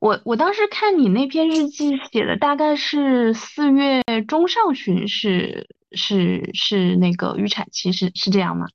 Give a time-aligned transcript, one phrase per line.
[0.00, 8.66] 我我当时看你那篇日记写的大概是四月中上旬是是是那个预产期，是是这样吗？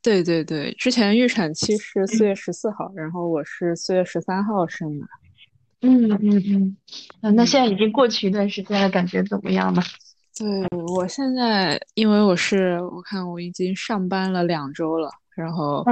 [0.00, 5.06] 对对对，之前预产期是四月十四号，然后我是四月十三号生的。
[5.80, 6.76] 嗯嗯
[7.22, 9.82] 嗯，那现在已经过去一段时间了，感觉怎么样呢？
[10.38, 10.46] 对，
[10.94, 15.10] 我现在因为我是我看我已经上班了两周了。
[15.38, 15.84] 然后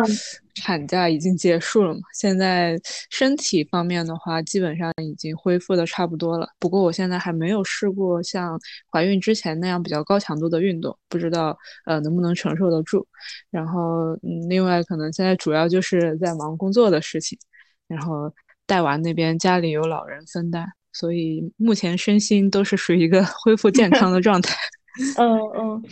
[0.56, 2.00] 产假已经结束了嘛？
[2.12, 2.76] 现在
[3.10, 6.48] 身体方面的话，基本上已经恢复的差不多了。
[6.58, 8.58] 不过我现在还没有试过像
[8.90, 13.06] 怀孕之前那样比较高强度的运动，不知道呃能不能承受得住。
[13.48, 17.38] 然后嗯，另外可能现在主要就是在忙工作的事情，
[17.86, 18.34] 然后
[18.66, 24.56] 带娃那边家里有老人分担，所以目前身心都是属于一个 恢复健康的状态。
[25.18, 25.82] 嗯嗯，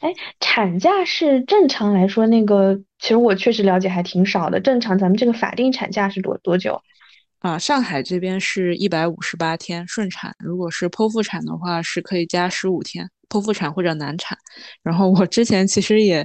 [0.00, 4.60] 哎，产假是正常来说那个，其实我确实了解还挺少的。
[4.60, 6.80] 正常咱们这个法定产假是多多久？
[7.40, 13.08] 啊，上海这边是一百五十八天顺产，如果是剖腹产的话，是可以加十五天。
[13.30, 14.36] 剖腹产或者难产，
[14.82, 16.22] 然后我之前其实也，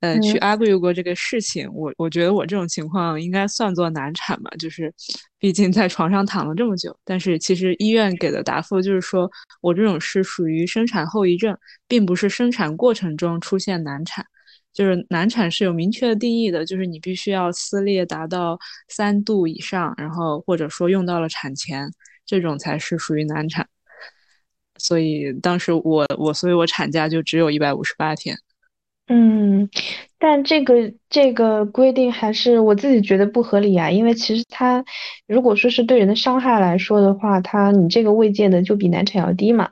[0.00, 1.70] 呃，去 argue 过这个事情。
[1.72, 4.92] 我我觉得我这种情况应该算作难产吧，就是，
[5.38, 6.98] 毕竟在床上躺了这么久。
[7.04, 14.24] 但是其实医院给的答复就是说我这种是属于生产后遗症，并不是生产过程中出现难产。
[14.72, 21.90] 就是难产是有明确的定义的，就是你必须要撕裂达到三度以上，然后或者说用到了产钳，
[22.26, 23.66] 这种才是属于难产。
[24.78, 28.36] 所以当时我我所以我产假就只有一百五十八天，
[29.08, 29.68] 嗯，
[30.18, 34.84] 但这个这个规定还是我自己觉得不合理啊，因为其实它
[35.26, 39.70] 如果说是对人的伤害来说的话，它你这个未见的就比难产要低嘛。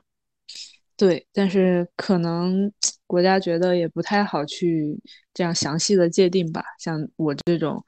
[0.97, 2.71] 对，但是可能
[3.05, 4.97] 国家觉得也不太好去
[5.33, 6.63] 这样详细的界定吧。
[6.79, 7.83] 像我这种，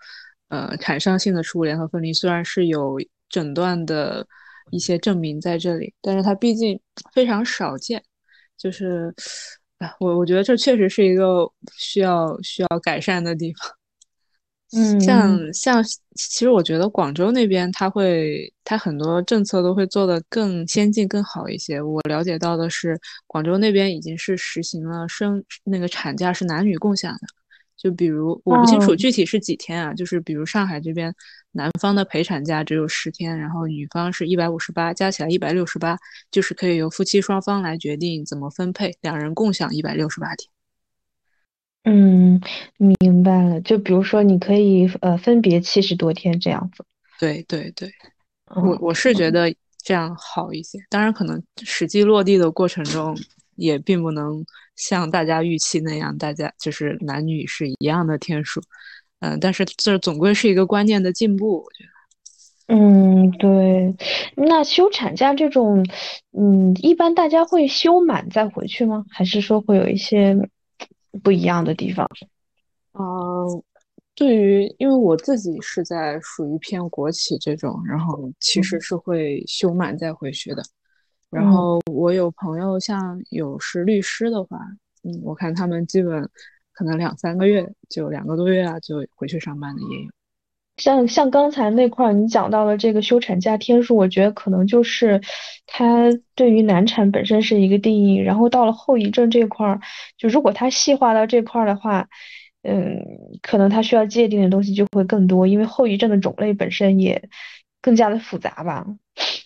[0.50, 2.98] 呃，产伤性的食物联合分离虽然是有
[3.30, 4.28] 诊断的。
[4.72, 6.80] 一些证明在这里，但是它毕竟
[7.14, 8.04] 非常少见，
[8.58, 9.14] 就是，
[9.80, 13.72] 哎，我我觉得这确实是一个需要需要改善的地方。
[14.74, 15.82] 嗯，像像，
[16.16, 21.82] 其实我觉得广州那边，它会它很多政策都会做得更先进、更好一些。
[21.82, 27.20] 我了解到的是，广州那边已经是实行了生那个产假是男女共享的。
[27.78, 31.14] 就比如我不清楚具体是几天啊，就是比如上海这边
[31.52, 35.98] 男方的陪产假只有十天，然后女方是一百五十八，加起来一百六十八，
[36.30, 40.50] 就是可以由夫妻双方来决定怎么分配，两人共享一百六十八天。
[41.84, 42.42] 嗯，
[42.78, 43.62] 明白了。
[43.62, 46.86] 就比如说你可以呃分别七十多天这样子。
[47.20, 47.92] 对对对，
[48.56, 49.54] 我我是觉得
[49.84, 53.18] 这样好一些，当然可能实际落地的过程中。
[53.60, 58.62] 也并不能像大家预期那样，大家就是男女是一样的天数，
[59.20, 62.76] 嗯，但是这总归是一个观念的进步，我觉得。
[62.76, 63.96] 嗯，对。
[64.36, 65.86] 那休产假这种，
[66.38, 69.06] 嗯，一般大家会休满再回去吗？
[69.10, 70.36] 还是说会有一些
[71.24, 72.08] 不一样的地方？
[72.94, 73.64] 嗯，
[74.14, 80.62] 对于，因为我自己是在属于偏国企这种，然后其实是会休满再回去的。
[81.30, 84.60] 然后我有朋友，像有是律师的话，
[85.04, 86.30] 嗯，我看他们基本
[86.78, 90.12] 可能两三个月，就两个多月啊，就回去上班的也有。
[90.78, 95.20] 像像刚才那块你讲到的这个休产假天数，我觉得可能就是
[95.66, 96.06] 它
[96.36, 99.82] 对于难产本身是一个定义，然后到了后遗症这块儿，
[100.20, 102.08] 就如果它细化到这块儿的话，
[102.62, 103.04] 嗯，
[103.42, 107.28] 可能它需要界定的东西就会更多，因为后遗症的种类本身也
[107.82, 108.86] 更加的复杂吧。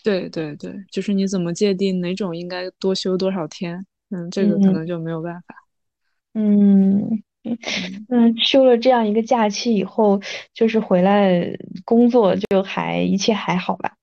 [0.03, 3.85] 对对对，就是你怎么界定哪种应该多休多少天？
[4.09, 5.55] 嗯，这个可能就没有办法。
[5.55, 5.70] 嗯
[6.33, 7.23] 嗯，
[8.09, 10.21] 嗯休了这样一个假期以后，
[10.53, 13.93] 就是回来工作就还一切还好吧？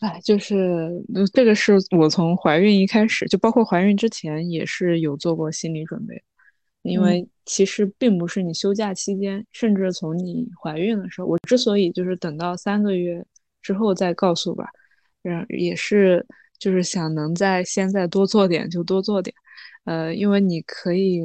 [0.00, 0.90] 哎，就是
[1.32, 6.22] 这个是我从怀孕一开始，就包括怀孕之前也是有做过心理准备，
[6.82, 13.22] 因为其实并不是你休假期间，甚至从你怀孕的时候，我之所以就是等到三个月
[13.60, 14.70] 之后再告诉吧。
[15.24, 16.26] 嗯，也是，
[16.58, 19.36] 就是想能在现在多做点就多做点，
[19.84, 21.22] 呃，因为你可以，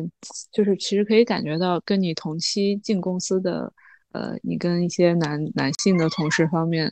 [0.51, 3.71] 就是其实可以感觉到跟你同期进公司的，
[4.11, 6.91] 呃，你跟一些男男性的同事方面，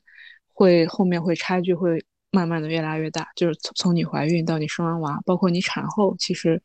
[0.53, 6.61] 会后面会差距会慢慢的越来越大，就是从从你怀孕到你生完娃，包括你产后，其实，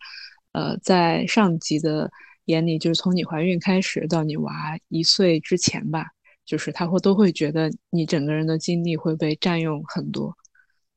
[0.53, 2.11] 呃，在上级的
[2.47, 6.07] 眼里，就是从你怀孕开始到你娃一岁之前吧。
[6.49, 10.35] 就是他会都会觉得你整个人的精力会被占用很多，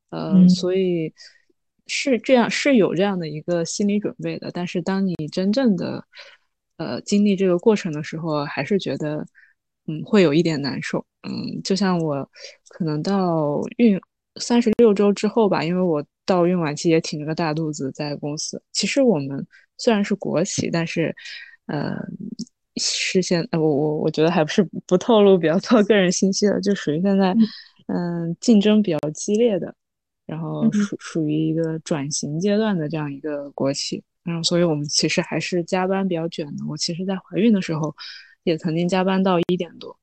[0.09, 1.13] 呃，所以
[1.93, 4.49] 是这样是有这样的一个心理准备的。
[4.51, 6.03] 但是当你真正的
[6.77, 9.25] 呃经历这个过程的时候，还是觉得
[9.88, 11.05] 嗯，会有一点难受。
[11.23, 12.27] 嗯，就像我
[12.69, 13.99] 可能到孕
[14.39, 18.61] 三十六周之后吧，因为我到孕晚期也挺着个大肚子在公司。
[18.71, 19.45] 其实我们
[19.77, 21.13] 虽然是国企，但是
[21.67, 21.93] 呃，
[22.77, 27.35] 是现呃，我我我觉得还不是不透露比较多个人信息的，就属于现在
[27.88, 29.75] 嗯竞争比较激烈的，
[30.31, 34.04] 然后属属于一个转型阶段的这样一个国企。
[34.24, 36.66] 然后，所以我们其实还是加班比较卷的。
[36.68, 37.94] 我其实，在怀孕的时候。
[38.44, 39.95] 也曾经加班到一点多，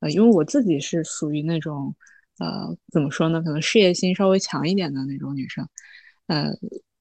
[0.00, 1.94] 呃，因为我自己是属于那种，
[2.38, 5.68] 呃，怎么说呢，可能事业心稍微强一点的那种女生，
[6.28, 6.50] 呃，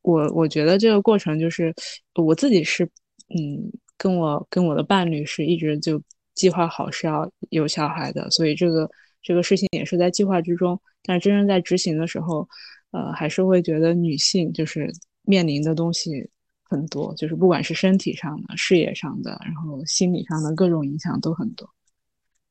[0.02, 1.74] 我我觉得这个过程就是
[2.16, 2.84] 我自己是，
[3.30, 6.04] 嗯，跟我跟我的伴侣是一直就
[6.34, 8.92] 计划好是要有小孩的，所以这个
[9.28, 12.48] 这个事情也是在计划之中，但真正在执行的时候，
[12.92, 14.90] 呃，还是会觉得女性就是
[15.24, 16.30] 面临的东西。
[16.70, 21.70] 很多，就是不管是身体上的、事业上的，然后心理上的各种影响都很多。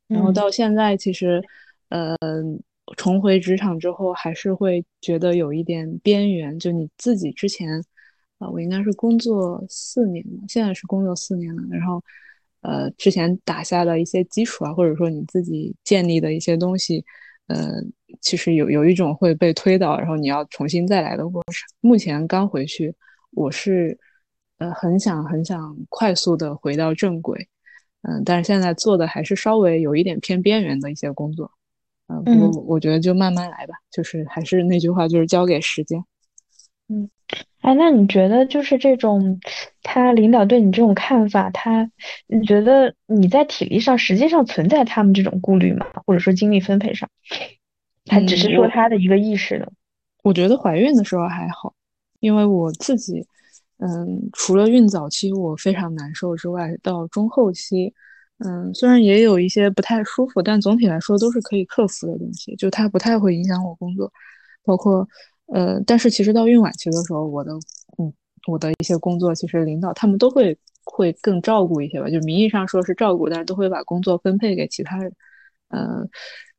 [0.07, 1.43] 然后到现在，其实，
[1.91, 2.17] 呃，
[2.97, 6.59] 重回职场之后，还是会觉得有一点边缘。
[6.59, 7.79] 就你自己之前，
[8.39, 11.63] 啊，我应该是工作四年了，现在是工作四年了。
[11.71, 12.03] 然后，
[12.61, 17.05] 呃，之前打下的一些基础啊，或者说你自己建立的一些东西，
[17.49, 17.75] 呃，
[18.21, 21.63] 其实有有一种会被推倒，然后你要重新再来的过程。
[21.81, 22.95] 目前刚回去，
[23.33, 23.99] 我是。
[24.59, 27.47] 呃，很想很想快速的回到正轨，
[28.01, 31.53] 嗯，但是现在做的还是稍微有一点偏边缘的一些工作，
[32.09, 36.03] 嗯，不过我觉得就慢慢来吧，就是还是那句话，就是交给时间。
[36.89, 37.11] 嗯，
[37.61, 39.41] 哎，那你觉得就是这种
[39.83, 41.91] 他领导对你这种看法，他
[42.27, 45.87] 你觉得你在体力上实际上存在他们这种顾虑吗？
[46.07, 47.09] 或者说精力分配上，
[48.05, 49.67] 他只是说他的一个意识呢？
[50.23, 51.75] 我觉得怀孕的时候还好，
[52.21, 53.27] 因为我自己。
[53.79, 57.93] 嗯，除了孕早期我非常难受之外，到中后期，
[58.39, 62.57] 嗯，虽然也有一些不太舒服，但总体来说都是可以克服的东西。
[62.57, 64.11] 就它不太会影响我工作，
[64.65, 65.07] 包括
[65.53, 67.53] 呃，但是其实到孕晚期的时候，我的
[67.99, 68.13] 嗯，
[68.49, 72.09] 我的一些工作，其实领导他们都会会更照顾一些吧。
[72.11, 75.13] 就名义上说是照顾，但是都会把工作分配给其他人。
[75.69, 76.09] 嗯，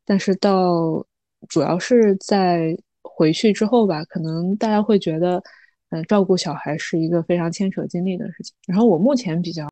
[0.06, 1.06] 但是到
[1.48, 5.42] 主要是在回去之后吧，可能大家会觉得。
[5.90, 8.54] 嗯，照顾小孩是一个非常牵扯精力的事情。
[8.68, 9.66] 然后我目前比较，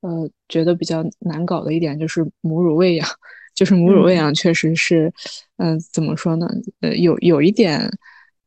[0.00, 3.08] 呃，觉得比较难搞的一点就是母乳喂养，
[3.56, 5.10] 就是母乳喂养确实是，
[5.56, 6.46] 嗯，怎么说呢？
[6.82, 7.80] 呃，有有一点，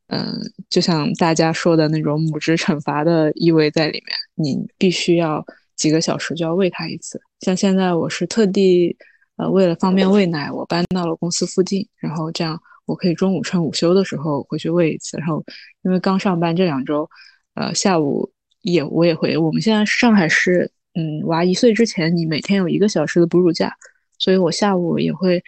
[0.10, 0.38] 嗯，
[0.70, 4.16] 就像大家说的那种母职惩罚的意味在里面。
[4.36, 5.44] 你必须要
[5.76, 7.20] 几个小时就要喂他一次。
[7.40, 8.96] 像现在我是特地，
[9.38, 12.60] 呃，为了方便喂奶，我搬到了公司附近，然后这样。
[12.86, 15.46] 我可以中午趁午休的时候回去喂一次，然后
[15.84, 17.08] 因为刚上班这两周，
[17.54, 18.28] 呃，下午
[18.64, 19.38] 也我也会。
[19.38, 23.72] 我们现在上海是，嗯，娃一岁之前你每天有一个小时的哺乳假，
[24.18, 25.40] 所以我下午也会，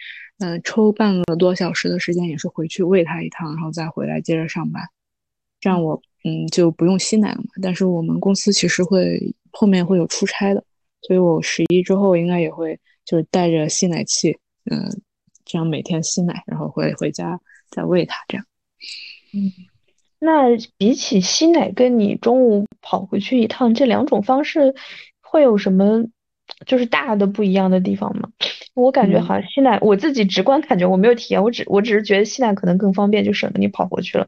[0.42, 4.82] 嗯，抽半个多小时的时间也是回去喂它一趟，然后再回来接着上班，
[5.60, 7.48] 这样我嗯就不用吸奶了嘛。
[7.62, 10.64] 但是我们公司其实会后面会有出差的，
[11.02, 14.36] 所以我十一之后应该也会就是带着吸奶器，
[14.70, 15.00] 嗯。
[15.44, 18.46] 这样每天吸奶，然后回回家再喂它，这样。
[19.34, 19.50] 嗯，
[20.20, 24.72] 那比起吸奶，跟你中午跑回去一趟，这两种方式
[25.20, 26.04] 会有什么
[26.66, 28.28] 就是大的不一样的地方嘛？
[28.74, 34.26] 我感觉好像吸奶，我自己直观感觉我没有体验，我只我只是觉得吸奶可能更方便，就省得你跑回去了。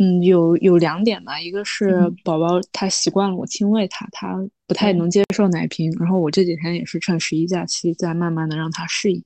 [0.00, 9.22] 嗯，有有两点吧，一个是宝宝他习惯了我亲喂他，他不太能接受奶瓶，然后我这几天也是趁十一假期在慢慢的让他适应。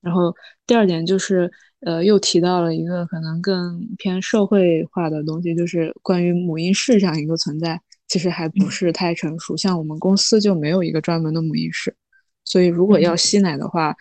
[0.00, 0.34] 然后
[0.66, 7.80] 第二点就是，呃，又提到了一个可能更偏社会化的东西，就是关于母婴室这样一个存在，
[8.14, 9.56] 其实还不是太成熟。
[9.56, 11.92] 像我们公司就没有一个专门的母婴室，
[12.44, 13.92] 所以如果要吸奶的话，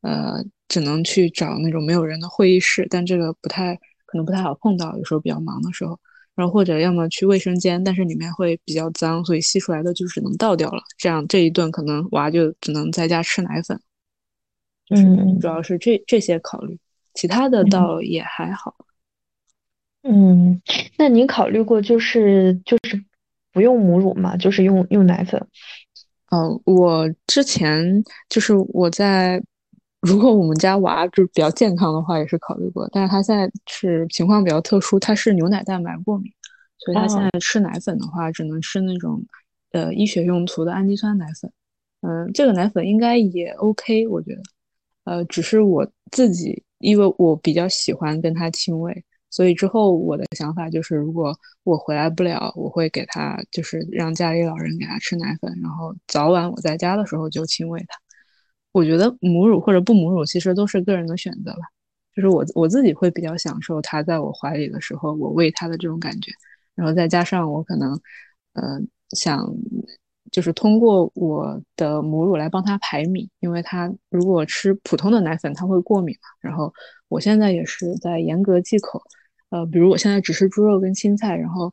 [0.00, 5.96] 呃，只能去找那种没有人的会议室，但这个不太可能不太好碰到，有时候比较忙的时候。
[6.34, 10.82] 然后或者要么去卫生间，但是里面会比较脏，所以吸出来的就只能倒掉了。
[10.98, 13.80] 这样这一顿可能娃就只能在家吃奶粉。
[14.88, 16.76] 嗯，主要是这这些考虑，
[17.14, 18.74] 其他的倒也还好。
[20.02, 20.60] 嗯，
[20.96, 23.04] 那您考虑过就是就是
[23.52, 24.36] 不用母乳嘛？
[24.36, 25.40] 就是用用奶粉？
[26.30, 29.42] 哦，我之前就是我在，
[30.00, 32.88] 如果我们家娃就是比较健康的话，也是考虑过。
[32.92, 36.30] 但是他现在是情况比较特殊，他是牛奶蛋白过敏，
[36.78, 39.24] 所以他现在吃奶粉的话，只能吃那种
[39.72, 41.50] 呃医学用途的氨基酸奶粉。
[42.02, 44.42] 嗯，这个奶粉应该也 OK，我觉得。
[45.04, 51.34] 呃，只是我自己，因为我比较喜欢跟他亲喂，所以之后我的想法就是，如果
[51.64, 57.98] 我回来不了，我会给他，就是让家里老人给他吃奶粉，然后早晚我在家的时候就亲喂他。
[58.72, 61.60] 我觉得母乳或者不母乳其实都是个人的选择吧。
[62.14, 66.32] 就是我我自己会比较享受他在我怀里的时候，我喂他的这种感觉，
[66.74, 67.92] 然后再加上我可能，
[68.54, 69.48] 呃，想
[70.32, 76.28] 就是通过我的母乳来帮他排米，因为他如果吃普通的奶粉他会过敏嘛。
[76.40, 76.72] 然后
[77.08, 79.00] 我现在也是在严格忌口，
[79.50, 81.72] 呃，比如我现在只吃猪肉跟青菜，然后，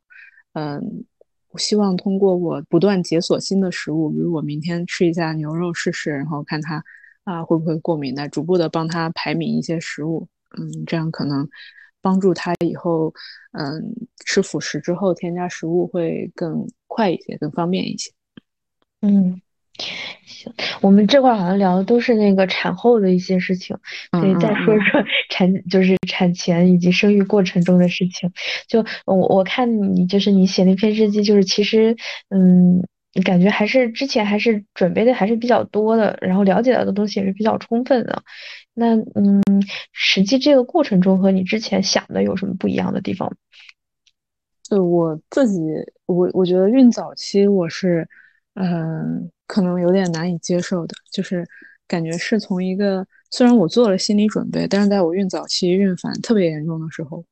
[0.53, 1.05] 嗯，
[1.49, 6.83] 我希望通过我不断解锁新的食物，比如我明天吃一下牛肉试试，然后看他。
[7.23, 8.29] 啊，会不会过敏的？
[8.29, 10.25] 逐步的帮他排敏一些食物，
[10.57, 11.45] 嗯，这样可能
[12.01, 13.13] 帮助他以后，
[13.51, 13.83] 嗯，
[14.25, 18.09] 吃辅食之后添加食物会更快一些，更方便一些。
[19.01, 19.41] 嗯，
[20.25, 23.77] 行，我们这块好像聊的都是那个产后的一些事情，
[24.11, 28.31] 可以再说说 产，就是产前以及生育过程中的事情。
[28.67, 31.95] 就我我看你就是你写那篇日记，就是其实，
[32.29, 32.83] 嗯。
[33.25, 38.21] 感觉还是之前还是准备的还是比较多的，然后了解到的东西也是比较充分的。
[38.75, 39.41] 那嗯，
[39.91, 43.35] 实际这个过程中和你之前想的有什么不一样的地方？
[44.61, 45.59] 就，我自己，
[46.05, 48.07] 我我觉得孕早期我是，
[48.53, 51.43] 嗯，可能有点难以接受的，就是
[51.87, 57.25] 感觉是从一个虽然我做了心理准备，但是在我孕早期孕反特别严重的时候。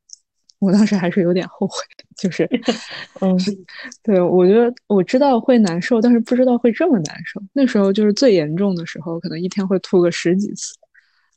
[0.59, 1.75] 我当时还是有点后悔，
[2.17, 2.49] 就是，
[3.19, 3.37] 嗯，
[4.01, 7.39] 对我觉得我知道会难受，但是不知道会这么难受。
[7.51, 10.73] 那时候就是最严重的时候，可能一天会吐个十几次，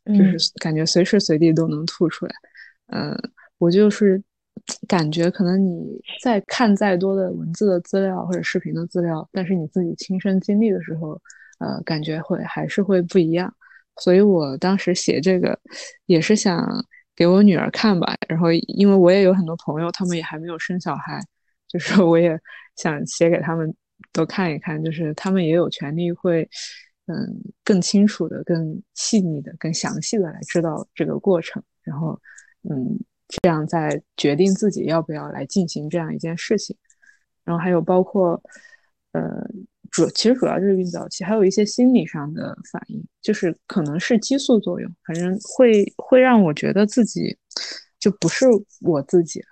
[0.06, 2.32] 就是感觉随时随地都能吐出来。
[2.86, 3.14] 嗯，
[3.58, 4.22] 我就是
[4.86, 11.20] 感觉可能你在看再多的文字的资料或者视频的资料，但是你自己亲身经历的时候，
[11.58, 13.52] 呃，感觉会还是会不一样。
[13.96, 15.58] 所以我当时写这个
[16.06, 16.66] 也是想。
[17.18, 21.20] 给我女儿看吧，然后因为我也有很多朋友，他们也还没有生小孩，
[21.66, 22.38] 就是我也
[22.76, 23.74] 想写给他们
[24.12, 26.48] 都看一看，就是他们也有权利会，
[27.06, 32.16] 嗯，更清楚的、更细腻的、更详细的来知道这个过程，然后，
[32.70, 32.96] 嗯，
[33.28, 36.76] 这样再决定自己要不要来进行这样一件事情，
[37.44, 38.42] 然后还有包括，
[39.12, 39.46] 呃。
[39.90, 47.34] 主其实主要就是孕早期，还有一些心理上的反应，就是可能是激素作用，反正会会让我觉得自己
[47.98, 48.44] 就不是
[48.82, 49.46] 我自己了。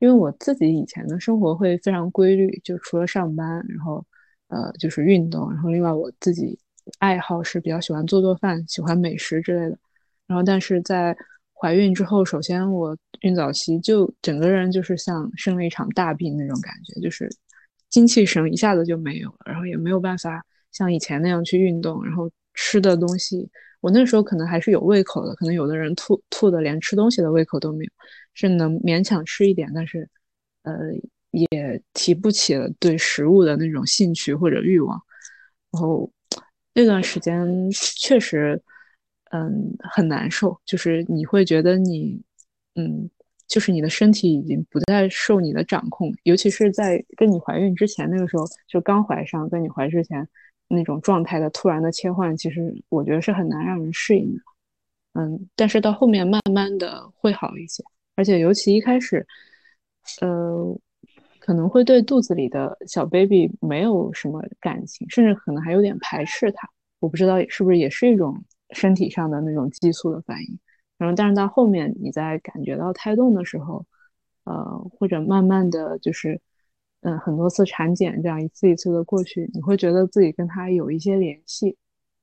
[0.00, 4.04] 因为我自己以前的生活会非常规律，就除了上班，然后
[4.48, 6.58] 呃就是运动，然后另外我自己
[6.98, 9.78] 爱好是比较喜欢做做饭，喜欢美食之类的。
[10.26, 11.16] 然后但是在
[11.62, 17.30] 怀孕之后，首先我孕早期就整个人就是像生了一场大病那种感觉，就是。
[17.92, 23.46] 精气神一下子就没有了，然后也没有办法像以前那样去运动，然后吃的东西，
[23.82, 27.90] 我那时候可能还是有胃口的，可能有的人吐吐的连吃东西的胃口都没有，
[28.32, 30.08] 是能勉强吃一点，但是
[30.62, 30.72] 呃
[31.32, 34.98] 也提不起了对食物的那种兴趣或者欲望，
[35.70, 36.10] 然后
[36.72, 37.46] 那段时间
[38.00, 38.58] 确实
[39.32, 42.22] 嗯很难受，就是你会觉得你
[42.76, 43.10] 嗯。
[43.48, 50.26] 就是你的身体已经不再受你的掌控，尤其是在跟你怀孕之前那个时候，就刚怀上，跟你怀之前
[50.68, 54.40] 那种状态的突然的切换，其实我觉得是很难让人适应的。
[55.20, 57.84] 嗯，但是到后面慢慢的会好一些，
[58.16, 59.26] 而且尤其一开始，
[60.22, 60.74] 呃，
[61.38, 66.66] 可能会对肚子里的小 baby 没有什么感情，甚至可能还有点排斥他。
[67.00, 70.58] 我不知道是不是也是一种身体上的那种激素的反应。
[70.98, 73.84] 然后，但是到后面，你在感觉到胎动的时候，
[74.44, 76.40] 呃，或者慢慢的就是，
[77.00, 81.76] 嗯，很多次产检这样一次一次的过去，你会觉得自己跟他有一些联系，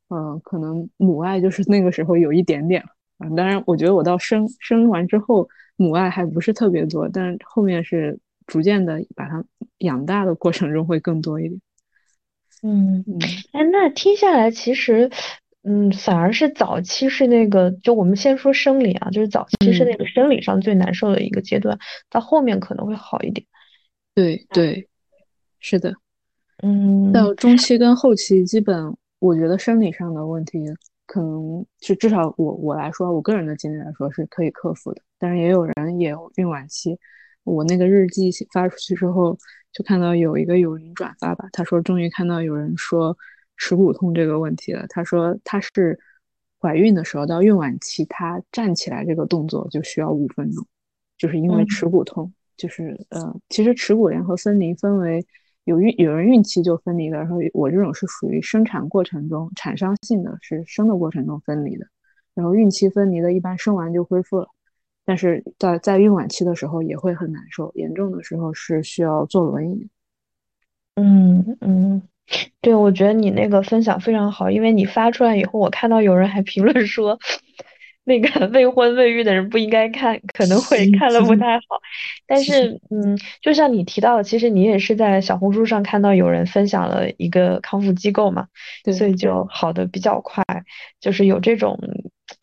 [0.10, 2.88] 嗯，可能母爱就是那个时候有一点点了。
[3.18, 9.44] 嗯，当然，我觉得我到生生完之后，母爱还不是特别多，但是后面是逐渐的把它
[9.80, 11.60] 养大的过程中会更多一点。
[12.64, 13.20] 嗯嗯，
[13.52, 15.12] 哎，那听下来其实。
[15.64, 21.78] 嗯，反而是早期是那个，就我们先说生理啊，就是早期是那个生理上最难受的一个阶段，
[22.10, 23.46] 到后面可能会好一点。
[24.16, 24.88] 对对，
[25.60, 25.94] 是的。
[26.64, 30.60] 嗯，到中期跟后期，基本我觉得生理上的问题，
[31.06, 35.02] 可能是至少我我来说，我个人的经历来说是可以克服的。
[35.20, 36.98] 但是也有人也有孕晚期，
[37.44, 39.38] 我那个日记发出去之后，
[39.74, 43.18] 就看到有一个有人转发吧，他说终于看到有人说。
[43.60, 46.00] 耻骨痛这个问题了，她说她是
[46.60, 50.66] 怀孕的时候到孕晚期，她站起来这个动作就需要五分钟，
[51.18, 55.24] 就是因为耻骨痛，就是呃，其实耻骨联合分离分为
[55.66, 61.86] 有孕有人孕期就分离了，然后我这种是属于生产过程中产伤性的，是生的过程中分离的，
[62.34, 64.48] 然后孕期分离的一般生完就恢复了，
[65.06, 69.88] 但是在在孕晚期的时候也会很难受，严重的时候是需要坐轮椅。
[70.96, 72.02] 嗯嗯。
[72.62, 77.18] 对，我觉得你那个分享非常好，因为你发出来以后，我看到有人还评论说，
[78.04, 81.64] 那个 未婚未育的人不应该看，可能会看了不太好。
[82.28, 88.48] 但是，嗯，就像你提到的，其实你也是在小红书上看到有人分享了一个康复机构嘛，
[88.98, 90.44] 所以就好的比较快，
[91.00, 91.80] 就是有这种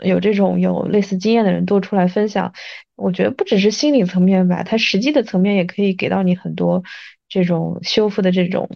[0.02, 2.52] 有这种有类似经验的人多出来分享，
[2.96, 6.82] 我觉得不只是心理层面吧，它实际的层面也可以给到你很多
[7.28, 8.68] 这种修复的这种。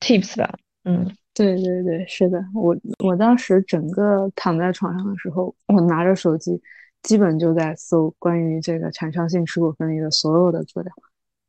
[0.00, 6.60] Tips 吧，嗯，对对对，是的，我我当时整个躺在床上的时候，我拿着手机，
[7.02, 10.92] 基本就在搜关于这个产伤性耻骨分离的所有的资料。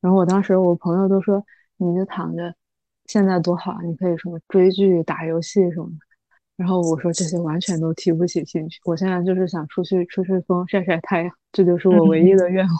[0.01, 1.43] 然后我当时我朋友都说，
[1.77, 2.53] 你就躺着，
[3.05, 5.97] 现在多好啊，你可以什么追剧、打游戏什么的。
[6.55, 12.75] 然后我说这些完全都提不起兴趣，我现在就是想出去吹吹风、晒晒太阳，这就是我唯一的愿望。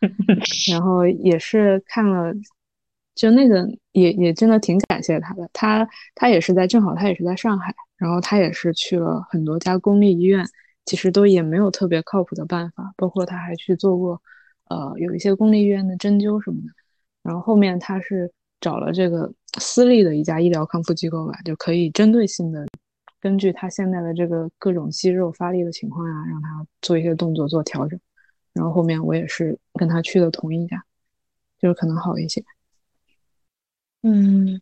[0.70, 2.34] 然后也是看了。
[3.14, 10.44] 就那个也也真的挺感谢他的，他他也是在正好他也是在上海，然后他也是去了很多家公立医院，
[10.84, 14.20] 其实都也没有特别靠谱的办法，包括他还去做过，
[14.68, 16.72] 呃有一些公立医院的针灸什么的，
[17.22, 22.66] 然后后面他是找了这个私立的一家医疗康复机构吧，就可以针对性的
[23.20, 27.98] 根据他现在的这个各种肌肉发力的情况呀，让他做一些动作做调整，
[28.52, 30.84] 然后后面我也是跟他去的同一家，
[31.60, 32.44] 就是可能好一些。
[34.06, 34.60] 嗯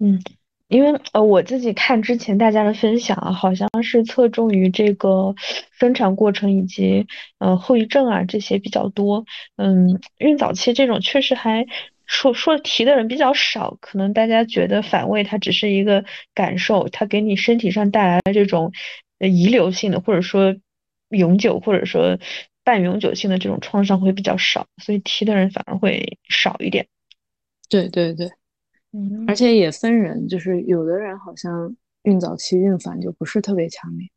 [0.00, 0.20] 嗯，
[0.66, 5.36] 因为呃我自己看之前大家的分享啊，好像是侧重于这个
[5.78, 7.06] 生产过程以及
[7.38, 9.24] 呃后遗症啊这些比较多。
[9.54, 11.64] 嗯，孕早期这种确实还
[12.06, 16.04] 说说提的人比较少，可能大家觉得反胃它只是一个
[16.34, 18.72] 感受，它给你身体上带来的这种
[19.20, 20.56] 呃遗留性的或者说
[21.10, 22.18] 永久或者说
[22.64, 26.88] 半永久性的这种创伤会比较少，所以提的人反而会少一点。
[27.68, 28.30] 对对对。
[29.26, 34.08] 而且也分人，就是有的人好像孕早期孕反就不是特别强烈，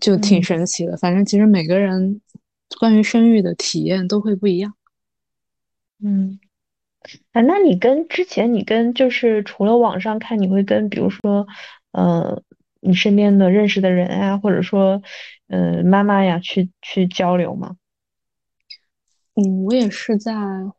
[0.00, 0.96] 就挺神奇的。
[0.96, 2.20] 反正其实每个人
[2.78, 4.74] 关于生育的体验都会不一样。
[6.02, 6.38] 嗯，
[7.32, 11.46] 啊，那你跟之前你跟就是除了网上看，你会跟比如说，
[11.92, 12.42] 呃，
[12.80, 15.02] 你身边的认识的人啊，或者说，
[15.48, 17.76] 呃，妈妈呀，去去交流吗？
[19.34, 20.32] 嗯，我也是在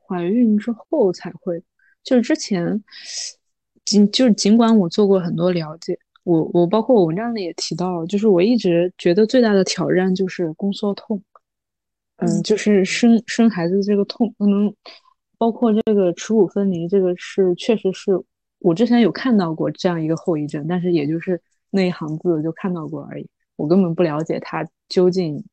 [0.08, 1.62] 怀孕之后才会。
[2.04, 2.84] 就是之前，
[3.86, 11.22] 尽就是尽管我做过很多了解，我我包括我文章里也提到，就是我一直觉得最大的挑战就是宫缩痛，
[12.18, 14.74] 嗯，就是生生孩子这个痛，可能
[15.38, 18.12] 包括这个耻骨分离，这个是确实是
[18.60, 25.44] 我之前有看到过这样一个后遗症，但是也就是那一行字就看到过而已，我根本不了解它究竟，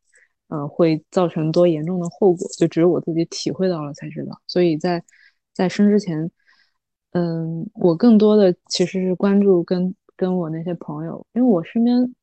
[0.48, 5.02] 呃，会造成多严重的后果，就只有我自己体会到了才知道，所以在
[5.52, 6.30] 在生之前。
[7.18, 12.14] 嗯，我更多的其实是关注跟跟我那些朋友，因为我身边，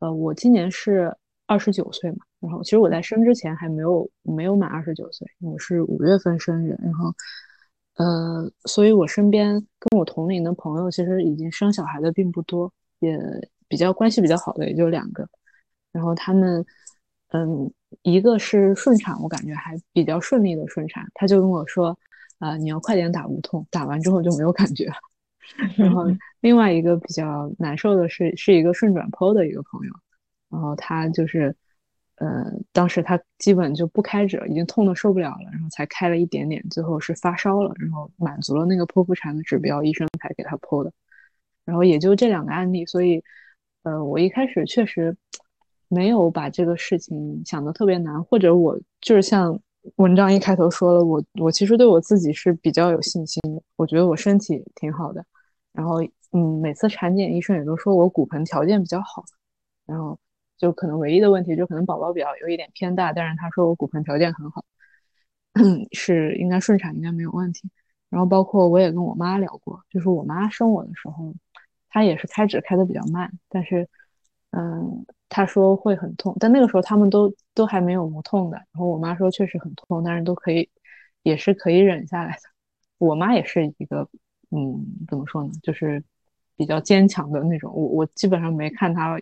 [0.00, 1.14] 呃，我今年是
[1.46, 7.14] 二十九岁嘛，然后其实我在生之前还没有没有满二十九岁，我是五月份生日，然后，
[7.98, 13.16] 呃，所以我身边跟我同龄的朋友其实已经生小孩的并不多，也
[13.68, 15.28] 比较关系比较好的也就两个，
[15.92, 16.66] 然后他们，
[17.28, 17.70] 嗯，
[18.02, 21.96] 一个是顺产，我感觉还比较顺利的顺产，他就跟我说。
[22.40, 24.90] 啊，你要快点打无痛，打完之后就没有感觉。
[25.76, 26.04] 然后
[26.40, 29.92] 另外一个比较难受的是，是一个顺转剖的一个朋友，
[30.48, 31.54] 然后他就是，
[32.16, 40.90] 呃，当时他基本就不开指，已经痛的受不了了，然后才开了一点点，最后是发烧了，然后满足了那个剖腹产的指标，医生才给他剖的。
[41.66, 43.22] 然后也就这两个案例，所以，
[43.82, 45.14] 呃，我一开始确实
[45.88, 49.60] 没有把这个事情想的特别难，或者我就是像。
[49.96, 55.24] 文章一开头说了，我我其实对我自己是比较有信心的，我觉得我身体挺好的，
[55.72, 59.24] 然后嗯，每次产检医生也都说我骨盆条件比较好，
[59.86, 60.18] 然后
[60.58, 64.64] 就可能唯一的问题就可能宝宝比较有一点偏大，但是他说我骨盆条件很好，
[65.92, 67.68] 是应该顺产应该没有问题。
[68.10, 71.34] 然后包括我也跟我妈聊过，就是我妈生我的时候，
[71.88, 73.88] 她也是开指开的比较慢，但是
[74.50, 75.06] 嗯。
[75.32, 78.56] 他说会很痛，但那个时候他们都都还没有无痛的。
[78.56, 80.68] 然后我妈说确实很痛，但是都可以，
[81.22, 82.40] 也是可以忍下来的。
[82.98, 84.08] 我妈也是一个，
[84.50, 86.02] 嗯，怎么说呢，就是
[86.56, 87.72] 比较坚强的那种。
[87.72, 89.16] 我我基本上没看她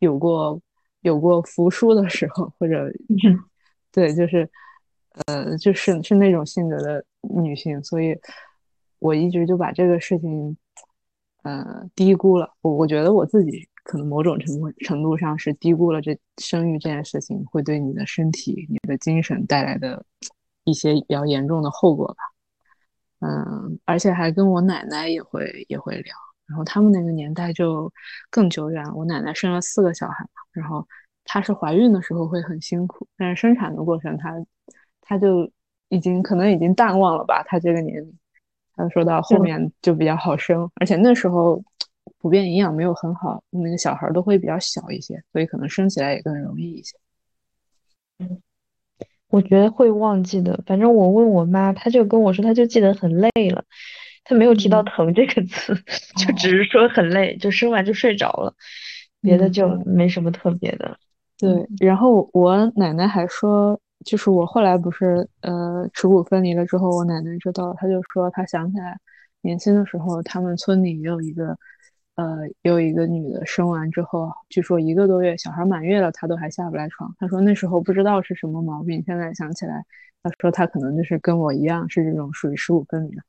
[0.00, 0.60] 有过
[1.00, 2.92] 有过服输的时候，或者
[3.90, 4.46] 对，就是
[5.28, 8.14] 呃，就是是那种性格的女性，所以
[8.98, 10.54] 我一直就把这个事情
[11.42, 12.52] 呃低估了。
[12.60, 13.66] 我我觉得我自己。
[13.84, 20.04] 可能某种程度程度上是低估了这生育这件事情会对你的身体、你的精神带来的
[20.64, 22.24] 一些比较严重的后果吧。
[23.20, 26.14] 嗯，而且还跟我奶奶也会也会聊。
[26.46, 27.90] 然后他们那个年代就
[28.30, 28.92] 更久远了。
[28.94, 30.86] 我奶奶生了四个小孩嘛，然后
[31.24, 34.34] 她是怀孕的时候会很辛苦，但是生产的过程她
[35.00, 35.50] 她就
[35.88, 38.18] 已经可能已经淡忘了吧，她这个年龄。
[38.76, 41.62] 她说到后面就比较好生，而且那时候
[42.18, 46.96] 普遍营养没有很好，那个小孩都会比较小一些，所以可能生起来也更容易一些。
[48.18, 48.40] 嗯，
[49.28, 50.62] 我觉得会忘记的。
[50.66, 53.64] 反正我问我妈，她就跟我说，她就记得很累了。
[54.24, 55.74] 她没有提到疼这个词，
[56.16, 58.54] 就只是说很累，就生完就睡着了，
[59.20, 60.98] 别的就没什么特别的。
[61.36, 68.98] 对，然后我奶奶还说，就是我后来不是呃耻骨分离了之后，我奶奶知道，她就说她想起来
[69.42, 71.58] 年轻的时候，他们村里也有一个
[72.16, 77.14] 呃有一个女的生完之后，据说一个多月小孩满月了，她都还下不来床。
[77.18, 79.84] 她说那时候不知道是什么毛病，现在想起来，
[80.22, 83.22] 她说她可能就是跟我一样是这种属于十五分离的。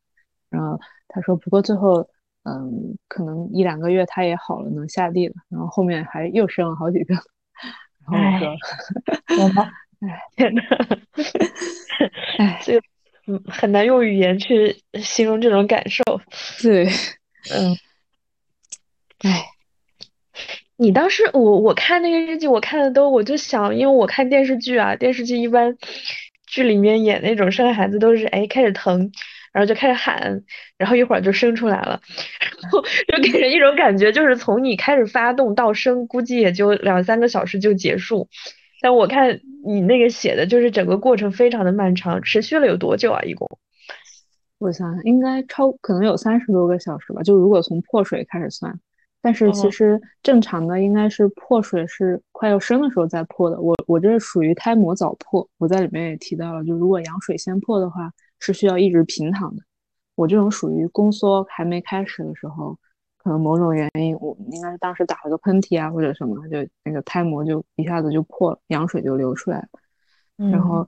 [0.50, 2.08] 然后她说，不过最后，
[2.44, 5.34] 嗯，可能一两个月她也好了，能下地了。
[5.50, 7.16] 然后后面还又生了好几个。
[8.08, 9.68] 然后我说，我吗？
[10.02, 10.62] 哎，天呐，
[12.38, 12.82] 哎，这个
[13.28, 16.04] 嗯很难用语言去形容这种感受。
[16.62, 16.86] 对，
[17.52, 17.76] 嗯，
[19.20, 19.46] 哎，
[20.78, 25.78] 你当时我我看那个日记，我看的都，我就想，因为我看电视剧啊，电视剧一般
[26.48, 29.12] 剧里面演那种生孩子都是哎开始疼。
[29.56, 30.44] 然后就开始喊，
[30.78, 32.02] 然后一会儿就生出来了，
[32.60, 38.28] 然后就给人一种感觉，就是从你开始发动到生，估计也就两三个小时就结束。
[38.82, 43.22] 但我看你那个写的，就是整个过程非常的漫长，持续了有多久啊？
[43.22, 43.48] 一共？
[44.58, 47.24] 我想想，应该超可能有三十多个小时吧。
[47.24, 48.78] 就如果从破水开始算，
[49.26, 53.60] 但是其实正常的应该是破水是快要生的时候再破的。
[53.60, 58.12] 我我这属于胎膜早破，我在里面也提到了，就如果羊水先破的话。
[58.38, 59.64] 是需要一直平躺的，
[60.14, 62.78] 我这种属于宫缩还没开始的时候，
[63.18, 70.50] 可能某种原因，我应该是当时打了个喷嚏啊或者什么，就那个胎膜就一下子就破了，羊水就流出来了。
[70.52, 70.88] 然后，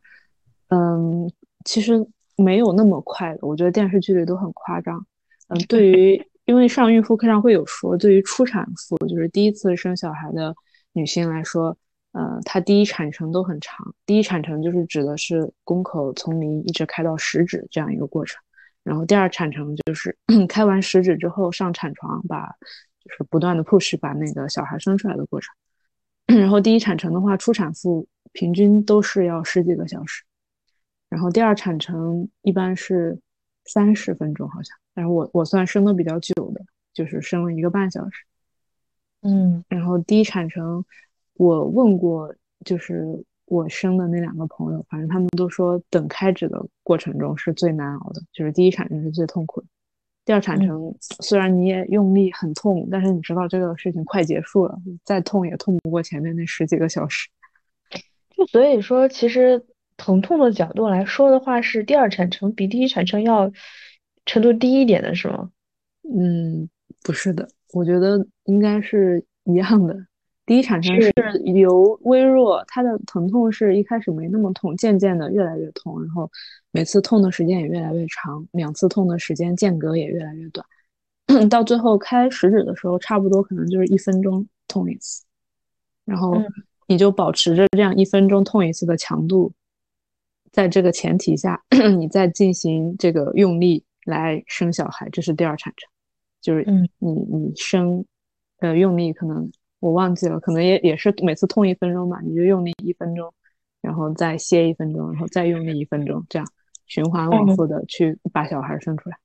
[0.68, 1.32] 嗯，
[1.64, 5.04] 其实没有那么快的，我觉得电视剧里都很夸张。
[5.48, 10.56] 嗯，对于因为上孕妇课上会有说，对于初产妇，就是第一次生小孩的
[10.94, 11.78] 女性来说。
[12.14, 18.42] 呃，它第一产程都很长，第一产程就是指的是宫口从零一直开到十指这样一个过程，
[18.84, 20.18] 然后第二产程就是
[20.50, 22.48] 开完十指之后上产床，把
[23.04, 25.54] 就是不断的 push 把那个小孩生出来的过程，
[26.26, 30.24] 然后第一产程的话，初产妇平均都是要十几个小时，
[31.10, 33.20] 然后第二产程一般是
[33.66, 38.26] 三十分钟好像，但是我我算生的比较久的，就是生了一个半小时，
[39.22, 40.84] 嗯，然后第一产程。
[41.36, 42.34] 我问过，
[42.66, 49.68] 就是我生的那两个朋友，反正他们都说等开指的过程中是最难熬的，就是第一产程是最痛苦的。
[50.26, 57.30] 第二产程虽然你也用力很痛，但是你知道这个事情快结束了，再痛也痛不过前面那十几个小时。
[58.36, 59.64] 就所以说，其实
[59.96, 63.52] 疼痛的角度来说的话，是第二产程比第一产程要
[64.28, 65.50] 程度低一点的是吗？
[66.04, 66.70] 嗯，
[67.02, 69.98] 不是的，我觉得应该是一样的。
[70.46, 71.12] 第一产生是
[71.56, 76.32] 由微弱，它的疼痛是一开始没那么痛，渐渐的越来越痛，然后
[76.72, 80.66] 每次痛的时间也越来越长，两次痛的时间间隔也越来越短，
[81.50, 85.26] 到最后开食指的时候，差不多可能就是一分钟痛一次，
[86.06, 86.42] 然后
[86.88, 89.52] 你就保持着这样一分钟痛一次的强度，
[90.54, 91.62] 在这个前提下，
[92.00, 95.88] 你再进行这个用力来生小孩，这是第二产程，
[96.42, 96.64] 就是
[96.98, 98.04] 你你生，
[98.60, 99.52] 呃，用力可能。
[99.80, 103.32] 我忘记了，可能也也是每次痛一分钟吧，你就用力一分钟，
[103.80, 106.48] 然后再歇一分钟，然后再用力一分钟，这样
[106.88, 109.16] 循环往复的去把小孩生出来。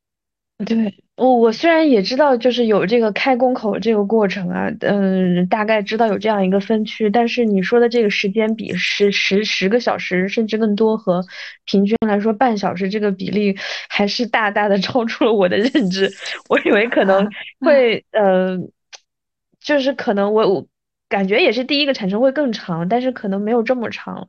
[0.66, 11.24] 对，我我虽然也知道就是有这个开工口这个过程啊，嗯，大概知道有这样一个分区，但是你说的这个时间比十十十个小时甚至更多和
[11.64, 13.56] 平均来说半小时这个比例
[13.88, 16.10] 还是大大的 超出了我的认知，
[16.48, 17.28] 我以为可能
[17.60, 18.58] 会呃。
[19.64, 20.66] 就是可能我我
[21.12, 24.26] 感觉也是第一个产生会更长，但是可能没有这么长，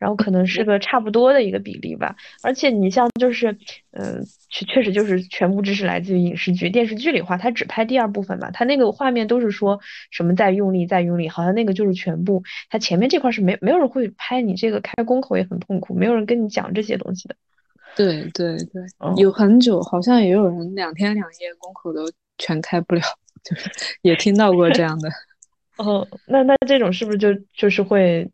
[0.00, 2.16] 然后可能是个差不多的一个比例吧。
[2.42, 3.56] 而且你像就是，
[3.92, 9.78] 嗯，确确实就是全部知识来自于影视剧、电视剧里话，它只拍第二部分嘛，它那个画面都是说
[10.10, 17.36] 什么在用力在用力，好像那个就是全部，它前面这块是没没有人会拍你这个开工口也很痛苦，没有人跟你讲这些东西的。
[17.94, 18.82] 对对对，
[19.18, 23.02] 有很久，好像也有人两天两夜工口都全开不了。
[23.44, 23.70] 就是
[24.00, 25.08] 也听到过这样的，
[25.76, 28.30] 哦，那那这种是不是就就是会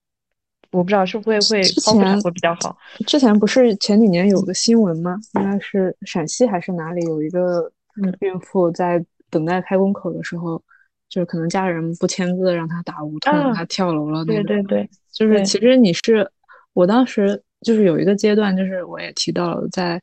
[0.71, 2.77] 我不知道是不是会之前会比较好。
[3.07, 5.19] 之前不是前几年有个新闻吗？
[5.35, 7.63] 应该是陕西还是哪里有一个
[8.01, 10.63] 嗯孕妇在等待开宫口的时候，
[11.09, 14.45] 就是可能家人不签字让她打无痛，啊她跳楼了那种。
[14.45, 16.31] 对对对，就是对其实你是，
[16.73, 20.01] 我当时就是有一个阶段，就是我也提到了，在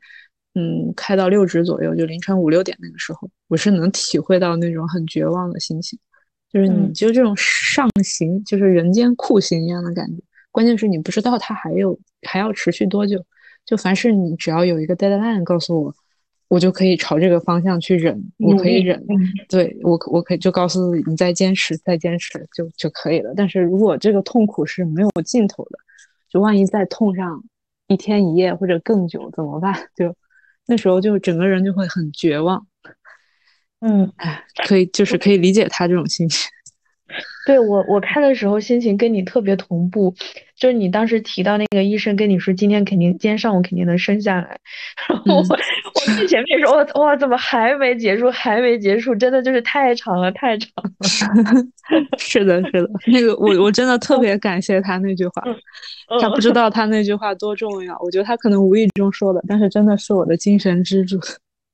[0.54, 5.98] 嗯开到六指左右，就凌晨五六点那个时候，我是能体会到那种很绝望的心情，
[6.50, 10.22] 就是你嗯就这种上刑，就是人间酷刑一样的感觉。
[10.50, 13.24] 关键是你不知道它还有还要持续多久，
[13.64, 15.94] 就凡是你只要有一个 deadline 告诉我，
[16.48, 23.34] 我就可以朝这个方向去忍，我可以忍，嗯对我可我可以就告诉你再坚持，再坚持就就可以了。
[23.36, 25.78] 但是如果这个痛苦是没有尽头的，
[26.30, 27.44] 就万一再痛上
[27.88, 29.74] 一天一夜或者更久怎么办？
[29.94, 30.14] 就
[30.66, 32.66] 那时候就整个人就会很绝望。
[33.80, 36.48] 嗯，哎，可以就是可以理解他这种心情。
[37.46, 40.14] 对我我看的时候心情跟你特别同步，
[40.54, 44.58] 就是你当时提到那个医生跟你说今天肯定今天上午肯定能生下来，
[45.08, 45.48] 然后我、嗯
[45.94, 50.90] 我最前面说我哇怎么还没结束还没结束，真的就是太长了太长了。
[52.18, 55.42] 是的，是的，那个我我真的特别感谢他那句话，
[56.20, 61.18] 他不知道他那句话多重要，我觉得他可能无意中说的，但是真的是我的精神支柱。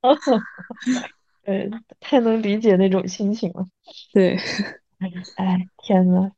[1.45, 3.67] 对，太能理解那种心情了。
[4.13, 4.37] 对，
[5.37, 6.31] 哎，天呐，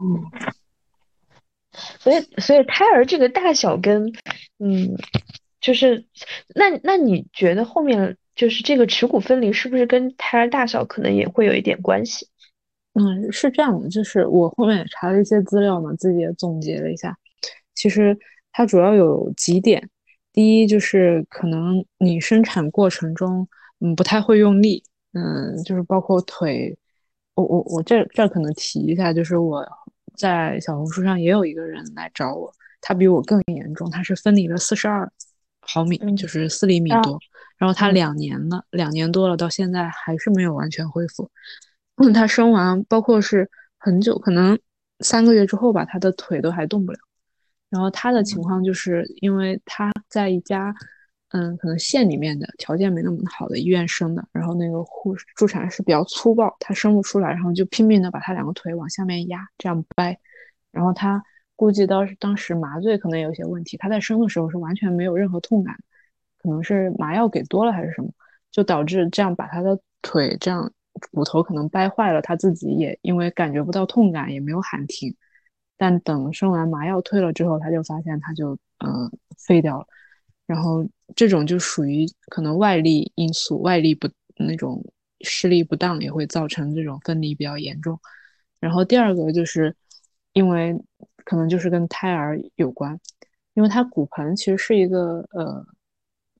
[0.00, 0.30] 嗯，
[2.00, 4.12] 所以所以胎儿这个大小跟，
[4.58, 4.96] 嗯，
[5.60, 6.06] 就是
[6.54, 12.26] 那那你觉得后面就是这个耻骨分离是不是跟胎儿大小可能也会有一点关系？
[12.94, 17.16] 嗯，是这样的，就是我后面也查了一些资料嘛，自己也总结了一下，
[17.74, 18.18] 其实
[18.52, 19.88] 它主要有几点，
[20.32, 23.46] 第一就是可能你生产过程中，
[23.80, 26.76] 嗯，不太会用力，嗯，就是包括腿，
[27.34, 29.62] 我我我这这可能提一下，就是我
[30.16, 35.10] 在小红书上也有一个人来找我，他比我更严重，他是分离了四十二
[35.60, 37.18] 毫米，嗯就是四厘米啊多，
[37.58, 41.30] 然后他嗯两年了，两年多了，到现在还是没有完全恢复。
[41.96, 44.58] 嗯， 他生完，包括是很久，可能
[45.00, 46.98] 三个月之后吧，他的腿都还动不了。
[47.72, 50.74] 然后他的情况就是因为他在一家，
[51.30, 60.18] 嗯，可能县里面的条件没那么好的医院生的，然后那个护士助产士比较粗暴，他生不出来，然后就拼命的把他两个腿往下面压，这样掰。
[60.70, 61.24] 然后他
[61.56, 65.74] 估计当时当时麻醉可能有些问题，他在生的时候是完全没有任何痛感，
[66.42, 68.10] 可能是麻药给多了还是什么，
[68.50, 70.70] 就导致这样把他的腿这样
[71.10, 75.16] 骨头可能掰坏了，他自己也因为感觉不到痛感，也没有喊停。
[75.82, 79.86] 但等生完麻药退了之后，他就发现他就嗯、呃废掉了。
[80.46, 84.80] 然后这种就属于可能外力因素，外力不那种
[85.22, 87.98] 施力不当，也会造成这种分离比较严重。
[88.60, 89.74] 然后第二个就是
[90.34, 90.80] 因为
[91.24, 92.96] 可能就是跟胎儿有关，
[93.54, 95.66] 因为它骨盆其实是一个呃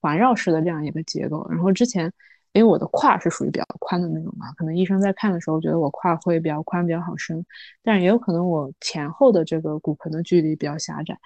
[0.00, 1.44] 环绕式的这样一个结构。
[1.50, 2.12] 然后之前
[2.52, 7.44] 因为我的胯是属于比较宽的那种嘛，可能医生在看的时候觉得我胯会比较宽，比较好生，
[7.82, 11.18] 但是也有可能我前后的这个骨盆的距离比较狭窄。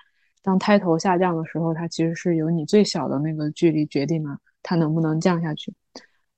[0.42, 5.74] 当胎头下降的时候，它其实是由你最小的那个距离决定了它能不能降下去。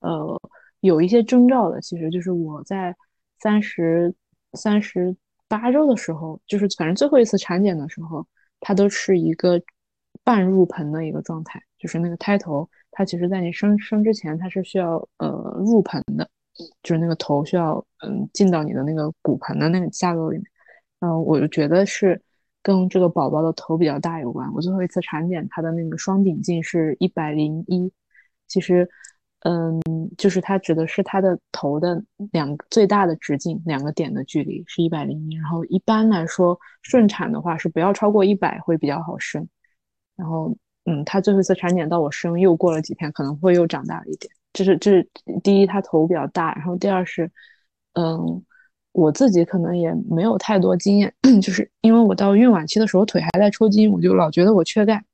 [0.00, 0.40] 呃，
[0.80, 2.96] 有一些征兆的，其实就是我在
[3.40, 4.14] 三十
[4.54, 5.14] 三十
[5.46, 8.26] 八周的时候，就是反正最后一次产检的时候，
[8.60, 9.60] 它都是一个
[10.24, 12.66] 半入盆的一个状态，就是那个胎头，
[12.98, 15.28] 它其实在你生生之前，它是需要呃
[15.64, 16.28] 入盆的，
[16.82, 20.44] 就是那个头需要嗯进到你的那个骨盆的那个架构里面。
[20.98, 22.20] 嗯、我就觉得是
[22.60, 24.52] 跟这个宝宝的头比较大有关。
[24.52, 27.92] 我最后一次产检，它的那个双顶径是一百零一，
[28.48, 28.88] 其实。
[29.42, 29.80] 嗯，
[30.18, 39.48] 就是它指的是它的头的两个最大的直径两个点的距离是一百零一，然后一般来说顺产的话是不要超过一百会比较好生。
[40.16, 40.52] 然后，
[40.88, 44.32] 嗯，他最后一次产检到我生又过了几天，可能会又长大了一点。
[44.54, 45.06] 这是这是
[45.44, 47.30] 第一，他头比较大，然后第二是，
[47.92, 48.42] 嗯，
[48.92, 55.04] 我自己可能也没有太多经验， 就是因为我到孕晚期的时候腿还在抽筋，我就老觉得我缺钙，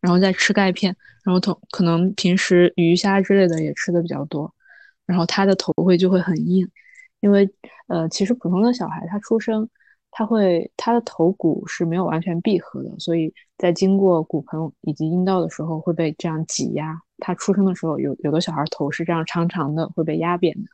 [0.00, 0.96] 然后再吃钙片。
[1.24, 4.52] 然后头可能平时鱼虾之类的也吃的比较多，
[5.06, 6.68] 然后他的头会就会很硬，
[7.20, 7.48] 因为
[7.86, 9.68] 呃其实普通的小孩他出生
[10.12, 16.96] 他会他的头骨是没有完全闭合的，所以在经过骨盆以及阴道的时候会被这样挤压。
[17.18, 20.68] 他出生的时候有有的小孩头是这样长长的会被压扁的，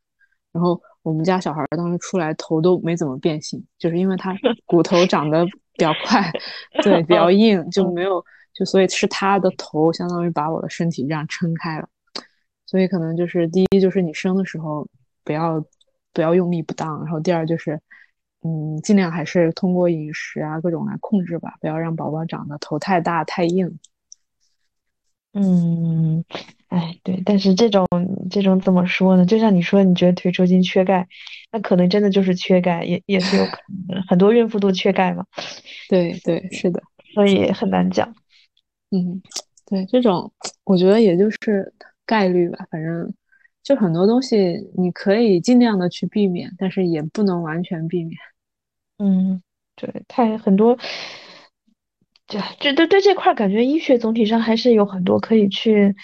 [0.53, 6.31] 然后我们家小孩当时出来头都没怎么变形，就是因为他 骨头长得比较快，
[6.83, 8.23] 对比较硬就没有。
[8.55, 11.89] 就所以是他的头相当于把我的身体这样撑开了，
[12.67, 14.85] 所以可能就是第一就是你生的时候
[15.23, 15.65] 不要
[16.13, 17.81] 不要用力不当，然后第二就是
[18.43, 23.79] 嗯，尽量还是通过饮食啊各种来控制吧，不要让宝宝长得头太大太硬。
[25.35, 26.25] 嗯，
[26.69, 27.87] 哎，对，但是这种
[28.31, 29.27] 这种怎么说呢？
[29.27, 31.07] 就像你说，你觉得腿抽筋缺钙，
[31.53, 34.05] 那可能真的就是缺钙，也也是有可能的。
[34.09, 35.27] 很多孕妇都缺钙嘛，
[35.89, 36.83] 对对，是的，
[37.15, 38.15] 所以很难讲。
[38.91, 39.21] 嗯，
[39.67, 40.33] 对，这种
[40.65, 41.75] 我觉得也就是
[42.07, 43.13] 概率吧，反正
[43.69, 48.17] 就很多东西你可以尽量的去避免，但是也不能完全避免。
[48.97, 49.43] 嗯，
[49.77, 50.75] 对，太很多。
[52.27, 55.95] 对，这对对这块儿感觉医学总体上还是有很多可以去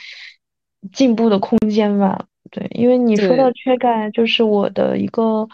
[0.92, 2.27] 进步的空间吧。
[2.50, 5.48] 对，因为你说到缺钙，就是我的一个，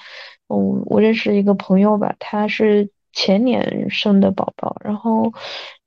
[0.48, 5.32] 嗯，我认识一个朋友吧，他是前年生的宝宝，然后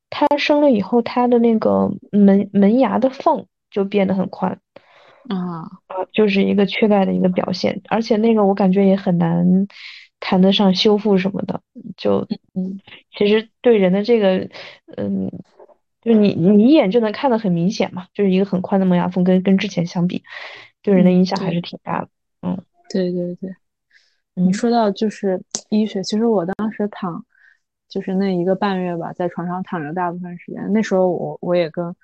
[0.10, 4.58] 他生了以后，他的那个门门牙的缝就变得很宽。
[5.30, 9.68] 啊，啊，就是一个缺钙的一个表现，而且那个我感觉也很难
[10.20, 11.62] 谈得上修复什么的，
[11.98, 12.80] 就嗯，
[13.18, 14.50] 其实对人的这个，
[14.98, 15.32] 嗯，
[16.02, 20.24] 就你你一眼就能看得很明显嘛，就是一个很宽的门牙缝跟跟之前相比，
[20.82, 22.10] 对人的影嗯，响还是挺大的。
[22.42, 23.50] 嗯对对对。
[24.36, 27.24] 你嗯说到就是医学，其实我当时躺，
[27.93, 30.73] 就是那一个半月吧，在床上躺着大部分时间。
[30.73, 31.95] 那时候我我也跟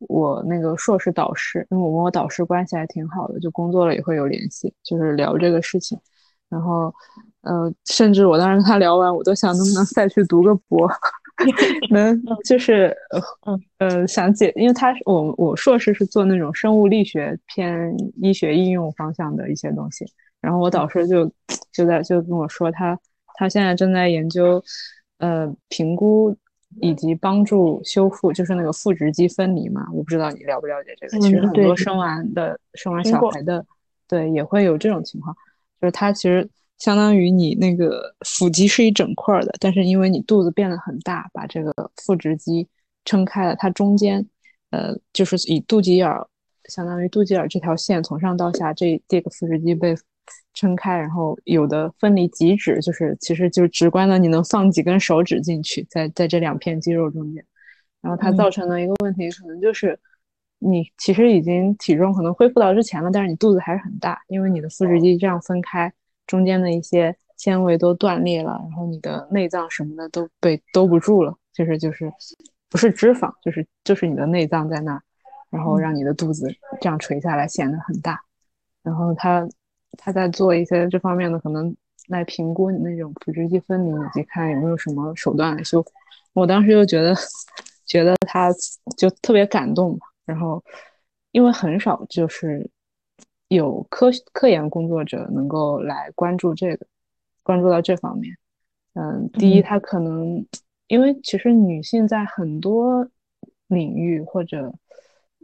[0.00, 5.98] 我那个硕士导师，因为我跟我导师关系还挺好的，就工作了也会有联系，就是聊这个事情。
[6.50, 6.92] 然后，
[7.42, 10.86] 呃，甚至我当时跟他聊完，我都想能不能再去读个博，
[11.90, 12.94] 能嗯就是
[13.46, 20.04] 嗯呃呃想解，因为他是我我硕士是做那种生物力学偏医学应用方向的一些东西。
[20.42, 21.30] 然后我导师就
[21.72, 22.98] 就在就跟我说他
[23.34, 24.62] 他现在正在研究
[25.18, 26.36] 呃评估
[26.80, 29.86] 以及帮助修复，就是那个腹直肌分离嘛。
[29.92, 33.04] 我不知道你了不了解这个，其实很多生完的生完。
[33.04, 33.64] 小孩的，
[34.08, 35.34] 对也会有这种情况，
[35.80, 41.72] 就是它其实相当于你那个腹肌是一整块儿的，但是因为你肚子变得很大，把这个
[42.04, 42.68] 腹直肌
[43.04, 44.24] 撑开了，它中间
[44.70, 46.26] 呃就是以肚脐眼儿。
[46.68, 49.96] 相当于肚脐眼这条线从上到下，这这个腹直肌被
[50.58, 57.44] 撑开，然后有的分离极指，就是其实就是直观的，你能放几根手指进去，在在这两片肌肉中间，
[58.00, 58.36] 然后它嗯。
[58.36, 59.96] 造成的一个问题可能就是
[60.58, 65.92] 你其实已经体重可能恢复到之前了，但是你肚子还是很大，因为你的腹直肌这样分开，
[66.26, 72.12] 中间的一些纤维都断裂了，然后你的内脏什么的都被兜不住了，就是就是
[72.68, 75.02] 不是脂肪，就是就是你的内脏在那儿，
[75.50, 75.80] 然后嗯。
[75.80, 78.20] 让你的肚子这样垂下来显得很大，
[78.82, 79.48] 然后他
[79.96, 81.74] 他在做一些这方面的可能
[82.08, 85.90] 来评估你那种腹直肌分离，以及看有没有什么手段来修复。
[86.34, 87.14] 我当时就觉得
[87.86, 88.50] 觉得他
[88.96, 90.62] 就特别感动嘛，然后
[91.32, 92.68] 因为很少就是
[93.48, 96.86] 有科科研工作者能够来关注这个，
[97.42, 98.36] 关注到这方面。
[98.94, 100.46] 嗯，第一，嗯他可能
[100.86, 103.08] 因为其实女性在很多
[103.68, 104.72] 领域或者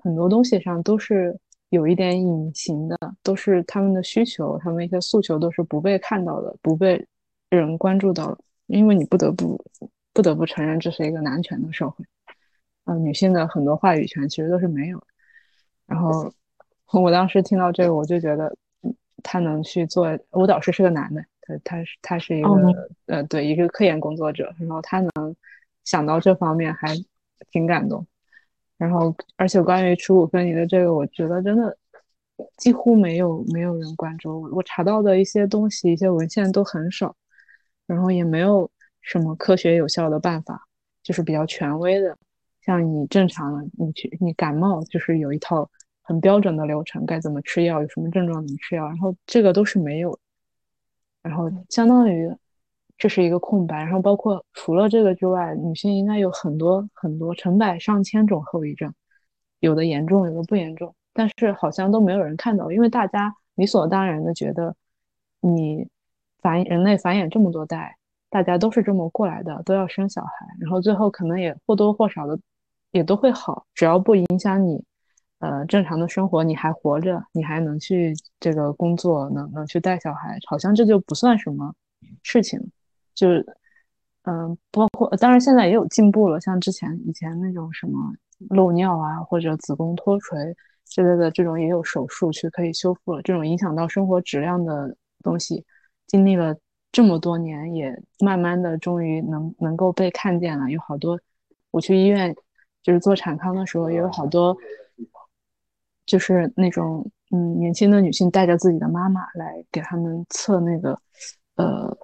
[0.02, 1.38] 很多东西上都是
[1.74, 7.04] 有一点隐形的，都是他们的需求，他们一些诉求都是不被看到的，不被
[7.50, 9.60] 人关注到的，因为你不得不
[10.12, 12.04] 不得不承认这是一个男权的社会，
[12.84, 15.06] 呃，女性的很多话语权其实都是没有的。
[15.86, 16.32] 然后
[16.92, 22.54] 我当时听到这个，我就觉得嗯他能去做，舞蹈师是个男的，他他是他是一哦
[23.06, 25.34] 个呃对一个科研工作者，然后他能
[25.82, 26.94] 想到这方面还
[27.50, 28.06] 挺感动。
[28.76, 31.76] 然后而且关于耻骨分离的这个，我觉得真的
[32.56, 37.14] 几乎没有没有人关注，我查到的一些东西、一些文献都很少，
[37.86, 40.66] 然后也没有什么科学有效的办法，
[41.02, 42.16] 就是比较权威的。
[42.62, 45.70] 像你正常的，你去你感冒就是有一套
[46.02, 50.18] 很标准的流程，该怎么吃药，有什么症状怎么吃药，然后这个都是没有。
[51.22, 52.34] 然后相当于
[52.96, 58.92] 这是一个空白，然后包括除了这个之外，女性应该有很多很多成百上千种后遗症，
[59.60, 64.74] 有的严重，有的不严重，但是好像都没有人看到，因为大家理所当然的觉得
[65.40, 65.88] 你
[66.40, 67.96] 繁人类繁衍这么多代，
[68.30, 70.30] 大家都是这么过来的，都要生小孩，
[70.60, 72.38] 然后最后可能也或多或少的
[72.92, 74.82] 也都会好，只要不影响你
[75.40, 81.74] 呃正常的生活，你还活着，你还能去这个工作，能能去带小孩，好像这就不算什么
[82.22, 82.60] 事情，
[83.14, 83.44] 就是
[84.22, 88.12] 嗯，包括当然现在也有进步了，像之前以前那种什么
[88.50, 90.56] 漏尿啊或者子宫脱垂
[90.86, 95.64] 之类的这种也有手术去可以修复了，这种影响到生活质量的东西，
[96.06, 96.56] 经历了
[96.90, 101.18] 这么多年，也慢慢的终于能能够被看见了，有好多
[101.70, 102.34] 我去医院
[102.82, 104.56] 就是做产康的时候，也有好多
[106.06, 110.98] 就是那种嗯年轻的女性带着自己的妈妈来给他们测那个
[111.56, 111.96] 呃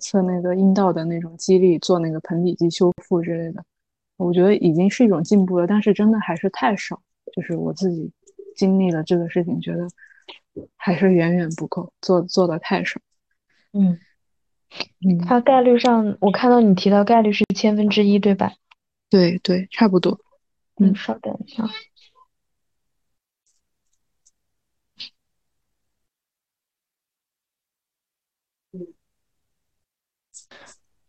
[0.00, 3.64] 测那个阴道的那种肌力，做那个盆底肌修复之类的，
[4.16, 7.00] 我觉得已经是一种进步了，但是真的还是太少。
[7.34, 8.10] 就是我自己
[8.54, 9.88] 经历了这个事情，觉得
[10.76, 13.00] 还是远远不够，做做的太少。
[13.72, 13.98] 嗯
[15.06, 18.52] 嗯，它概率上，我看到你提到概率是千分之一，对吧？
[19.10, 20.18] 对对，差不多。
[20.78, 21.64] 嗯，稍等一下。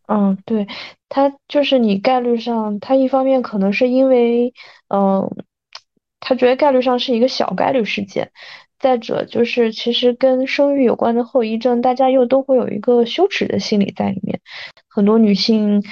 [0.07, 0.67] 嗯，对，
[1.09, 4.53] 他就是你概率上，他一方面可能是因为，
[4.87, 5.29] 嗯，
[6.21, 8.31] 他觉得概率上是一个小概率事件，
[8.79, 14.39] 再者就是其实跟生育有关的后遗症，大家又都会有一个羞耻的心理在里面，
[14.87, 15.83] 很多女性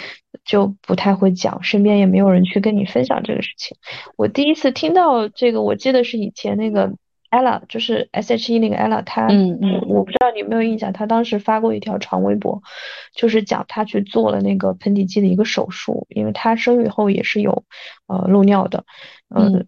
[0.46, 3.78] 就不太会讲，身边也没有人去跟你分享这个事情。
[4.16, 6.94] 我第一次听到这个，我记得是以前那个。
[7.32, 12.62] Ella 就是 S.H.E 那个 ella，她，嗯嗯，我不知道你有没有印象，她当时发过一条长微博，
[13.14, 17.64] 就是讲她去做了那个盆底肌的一个手术，因为她生育后也是有
[18.08, 18.86] 呃漏尿的，
[19.36, 19.68] 嗯，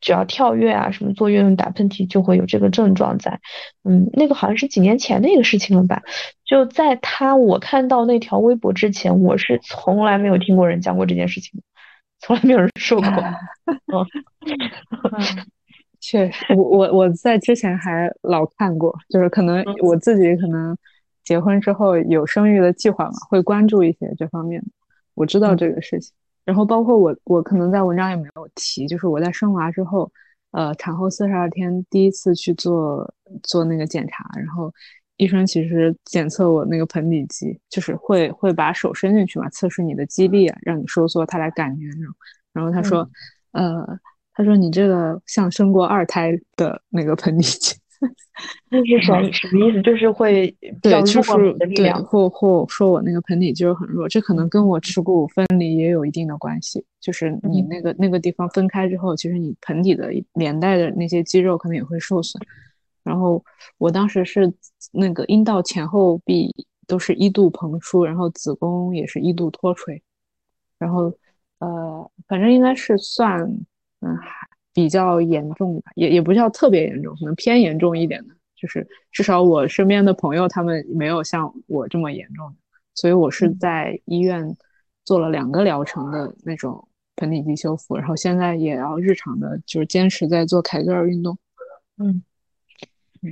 [0.00, 3.40] 只要跳跃啊什么做运动打喷嚏就会有这个症状在，
[3.84, 6.02] 嗯，那个好像是几年前的一个事情了吧？
[6.44, 11.62] 就在她我看到那条微博之前，我是从来没有听过人讲过这件事情，
[12.20, 13.08] 从来没有人说过，
[15.18, 15.46] 嗯。
[16.04, 20.76] 确实，我我我在之前还老看过，就是可能我自己可能
[21.22, 24.60] 结婚之后有生育的计划嘛，会关注一些这方面。
[25.14, 26.12] 我知道这个事情，
[26.44, 30.10] 然后包括我我可能在文章也没有提，就是我在生娃之后，
[30.50, 33.08] 呃，产后四十二天第一次去做
[33.44, 34.74] 做那个检查，然后
[35.18, 42.12] 医生其实检测我那个盆底肌，就是会会把手伸进去嘛，测试你的肌力啊，让你收缩，他来感觉那种。
[42.52, 43.08] 然后他说，
[43.52, 43.86] 呃。
[44.34, 47.76] 他说：“你这个像生过二胎的那个盆底肌，
[48.70, 49.82] 那是什什么意思？
[49.82, 51.32] 就是会对，就是
[51.76, 56.82] 对，或或说我那个盆底肌肉很弱，这可能跟我耻骨分离也有一定的关系。
[56.98, 62.40] 就是你那个那个地方分开之后，其实你盆底的连带的那些肌肉可能也会受损。
[63.04, 63.44] 然后
[63.76, 64.50] 我当时是
[64.92, 66.50] 那个阴道前后壁
[66.86, 70.02] 都是一度膨出，然后子宫也是一度脱垂，
[70.78, 71.12] 然后
[71.58, 73.46] 呃，反正应该是算。”
[74.02, 82.56] 嗯，还比较严重吧，也也不叫特别严重，可能偏严重一点的，就是至少我身边的朋友他们没有像我这么严重的，
[82.94, 84.56] 所以我是在医院
[85.04, 91.38] 做了两个疗程的那种盆底肌修复，然后现在也要日常的就是坚持在做凯格尔运动。
[91.98, 92.22] 嗯，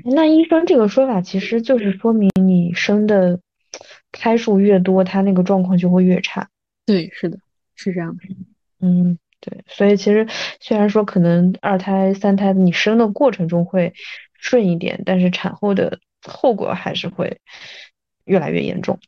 [0.04, 3.40] 那医生这个说法其实就是说明你生的
[4.12, 6.48] 胎数越多，他那个状况就会越差。
[6.84, 7.38] 对，是的，
[7.74, 8.22] 是这样的。
[8.80, 9.18] 嗯。
[9.40, 10.26] 对，所以其实
[10.60, 13.94] 虽然说可能二胎、三胎你生的过程中会
[14.34, 17.40] 顺一点，但是产后的后果还是会
[18.24, 18.98] 越来越严重。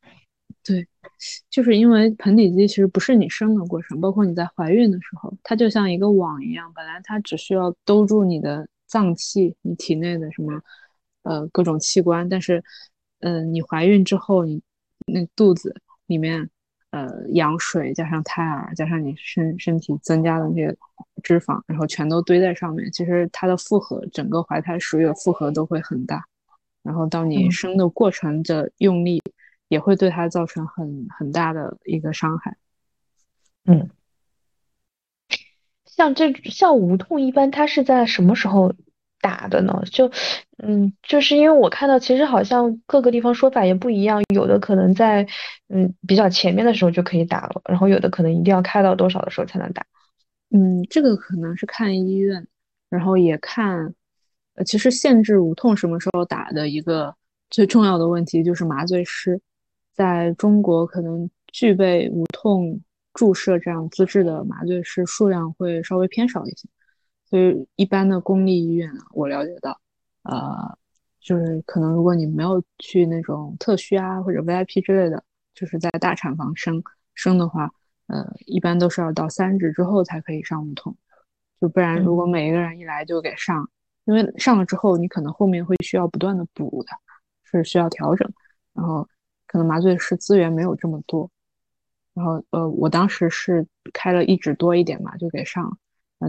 [0.64, 0.88] 对，
[1.50, 10.62] 就是因为盆底肌其实不是你生的过程，包括你在怀孕的时候，它就像一个网一样，本来它只需要兜住你的脏器、你体内的什么
[11.24, 12.64] 呃各种器官，但是
[13.20, 14.62] 嗯，你怀孕之后，你
[15.06, 15.76] 那肚子
[16.06, 16.48] 里面。
[16.92, 20.76] 呃，羊水加上胎儿，加上你身身体增加的那些
[21.22, 26.22] 脂肪，然后全都堆在上面，其实它的负荷，整个怀胎十月负荷都会很大。
[26.82, 29.22] 然后到你生的过程的用力，
[29.68, 32.56] 也会对它造成很很大的一个伤害。
[33.64, 33.88] 嗯，
[35.86, 38.74] 像这像无痛一般，它是在什么时候？
[39.22, 39.82] 打的呢？
[39.90, 40.10] 就，
[40.58, 45.26] 嗯，就是因为我看到，其实好像各个地方说法也不一样，有的可能在，
[45.68, 49.86] 嗯，比较前面的时候就可以打了，然后有的可能一定要开到多少的时候才能打。
[50.50, 52.46] 嗯，这个可能是看医院，
[52.90, 53.94] 然后也看，
[54.56, 57.14] 呃，其实限制无痛什么时候打的一个
[57.48, 59.40] 最重要的问题就是麻醉师，
[59.94, 62.80] 在中国可能具备无痛
[63.14, 66.68] 注射这样资质的麻醉师数量会稍微偏少一些。
[67.32, 69.80] 所以一般的公立医院啊，我了解到，
[70.24, 70.76] 呃，
[71.18, 75.24] 就是可能如果你没有去那种特需啊或者 VIP 之类的，
[75.54, 77.72] 就是在大产房生生的话，
[78.08, 80.94] 呃，一般都是要到三指之后才可以上无痛，
[81.58, 83.66] 就不然如果每一个人一来就给上，
[84.04, 86.90] 因为上了之后你可能后面会需要不断的补的，
[87.44, 88.30] 是需要调整，
[88.74, 89.08] 然后
[89.46, 91.30] 可能麻醉师资源没有这么多，
[92.12, 95.78] 然后呃，我当时是开了一指多一点嘛，就给上。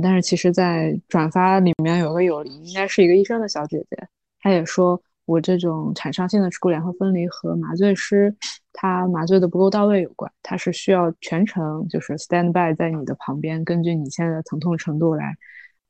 [0.01, 4.07] 但是其实，在转发里面有个有离，应该是一个医生的小姐姐，
[4.39, 8.35] 她也说我这种产伤性的耻骨联合分离和麻醉师
[8.73, 15.35] 他麻醉的不够到位有关，他是需要全程就是 stand by 在你的旁边，根据你现在的疼痛程度来，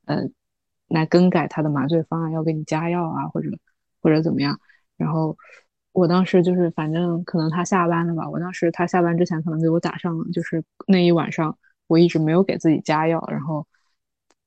[0.06, 0.24] 呃，
[0.90, 3.50] 来更改他的麻醉方案，要给你加药啊，或者
[4.02, 4.60] 或者怎么样。
[4.98, 5.36] 然后，
[5.94, 13.66] 我当时就是反正可能他下班了吧，我当时他下班之前可能给我打上了，就是那一晚上我一直没有给自己加药，然后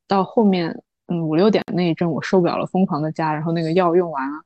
[0.08, 4.38] 到后面嗯五六点那一阵我受不了了，疯狂的加，然后那个药用完了，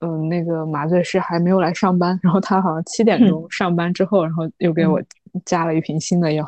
[0.00, 5.02] 嗯那个麻醉师还没有来上班，然后他好像七点钟上班之后，然后又给我
[5.44, 6.46] 加了一瓶新的药。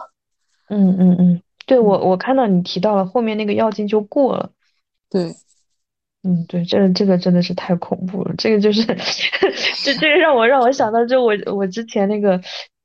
[0.68, 4.50] 嗯嗯嗯，对我我看到你提到了后面那个药劲就过了。
[5.10, 5.34] 对。
[6.24, 8.34] 嗯，对，这个这个真的是太恐怖了。
[8.36, 8.84] 这个就是，
[9.84, 12.38] 这这个让我让我想到，就我我之前那个，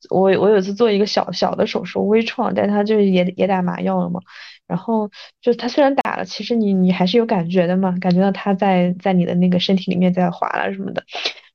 [0.09, 4.19] 我我有次做一个小小的手术，微创，但他就是也也打麻药了嘛。
[4.67, 5.09] 然后
[5.41, 11.03] 就他虽然打了，其实你你还是有感觉的嘛，感觉到他在在你的那个身体里面在划了什么的。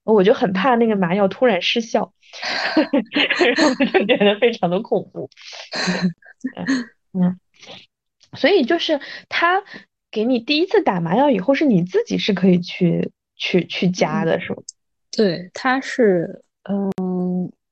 [0.05, 2.13] 我就很怕那个麻药突然失效，
[2.75, 5.29] 然后就觉得非常的恐怖。
[7.13, 7.39] 嗯，
[8.37, 9.63] 所以就是他。
[10.11, 14.63] 给你第一次打麻药以后，是你自己是可以去去去加的，是吗？
[15.15, 16.91] 对，他是，嗯，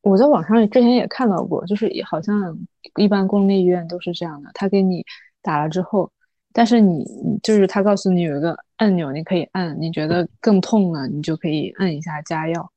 [0.07, 2.57] 我在网上之前也看到过，就是好像
[2.96, 5.04] 一般公立医院都是这样的，他给你
[5.42, 6.09] 打了之后，
[6.52, 7.04] 但是你
[7.42, 12.70] 就是他告诉你有一个按钮，你可以按，你觉得更痛了，你就可以按一下加药。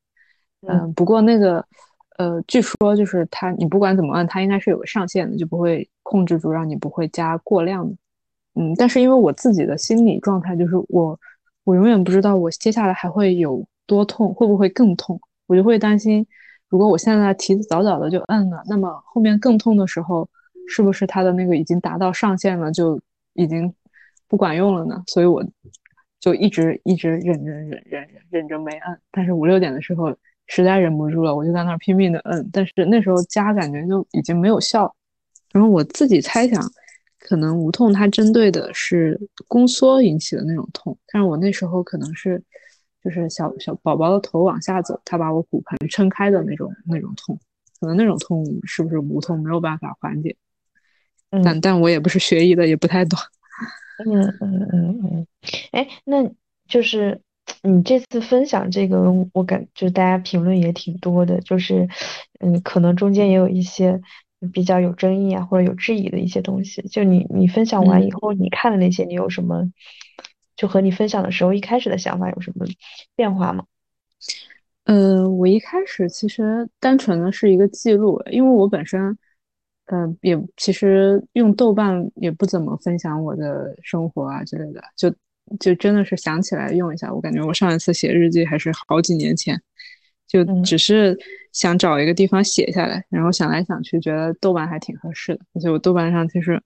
[0.68, 1.64] 嗯，不过那个，
[2.18, 7.96] 呃，据说就是他，你不管怎么按，他应该是有个上限的，就不会控制住，让你不会加过量的。
[8.56, 11.18] 嗯，但是因为我自己的心理状态就是我，
[11.64, 16.26] 我永远不知道我接下来还会有多痛，会不会更痛，我就会担心，
[16.70, 20.30] 如果我现在提早早的就摁了，那么后面更痛的时候，
[20.68, 23.02] 是不是他的那个已经达到上限了，就
[23.34, 23.74] 已经
[24.28, 25.04] 不管用了呢？
[25.08, 25.44] 所以我
[26.20, 30.16] 就一直一直忍忍忍忍忍忍着没摁，但是五六点的时候
[30.48, 34.96] 实在忍不住了，我就在那儿拼命的摁，但是那时候加感觉就已经没有效，
[35.52, 36.64] 然后我自己猜想。
[37.22, 42.42] 可能无痛，它针对的是宫缩引起的那种痛，但是我那时候可能是，
[43.04, 47.40] 就是小小宝宝的头往下走，他把我骨盆撑开的那种那种痛，
[47.80, 50.36] 可能那种痛是不是无痛没有办法缓解？
[51.44, 53.20] 但但我也不是学医的，也不太懂。
[54.06, 55.28] 嗯嗯嗯嗯，
[55.72, 56.30] 哎，那
[56.68, 57.22] 就是
[57.62, 61.88] 你这次分享这个，我感就大家评论也挺多的，就是
[62.40, 64.02] 嗯，可能中间也有一些。
[64.54, 69.70] 比较有争议啊，或者有质疑的一些东西，就你你分享完以后，你看的那些，你有什么
[70.60, 72.66] 就和你分享的时候一开始的想法有什么
[73.16, 73.64] 变化吗？
[74.84, 79.18] 呃，我一开始其实单纯的是一个记录，因为我本身，
[79.86, 85.10] 嗯，也其实用豆瓣也不怎么分享我的生活啊之类的，就
[85.62, 87.14] 就真的是想起来用一下。
[87.14, 89.58] 我感觉我上一次写日记还是好几年前。
[90.28, 91.18] 就只是
[91.54, 95.42] 想找一个地方写下来，然后想来想去，觉得豆瓣还挺合适的。
[95.56, 96.62] 而且我豆瓣上其实，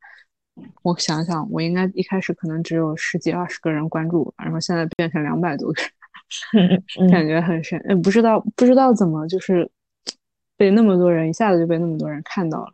[0.82, 5.82] 我想想，我应该一开始可能只有十几二十个人关注我，然后现在变成两百多个
[6.54, 7.80] 人， 感觉很神。
[7.88, 9.70] 嗯，不知道不知道怎么就是
[10.58, 12.72] 被那么多人一下子就被那么多人看到了。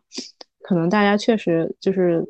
[0.62, 2.24] 可能大家确实就是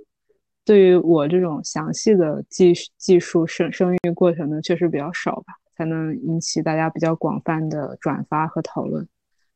[0.64, 5.54] 对于我这种详细的技技术生生育过程的确实比较少吧。
[5.76, 9.08] 才能引起大家比较广泛的转发和讨论。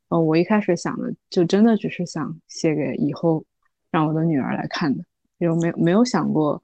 [0.09, 3.45] 呃，我一开始想的就真的只是想写给以后
[3.91, 5.05] 让我的女儿来看的，
[5.45, 6.61] 就没有没有想过，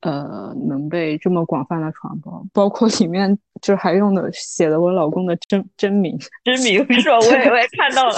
[0.00, 2.44] 呃，能被这么广泛的传播。
[2.52, 7.18] 包括里面就还用的写的我老公的真真名，真名是吧？
[7.18, 8.14] 我也我也看到了，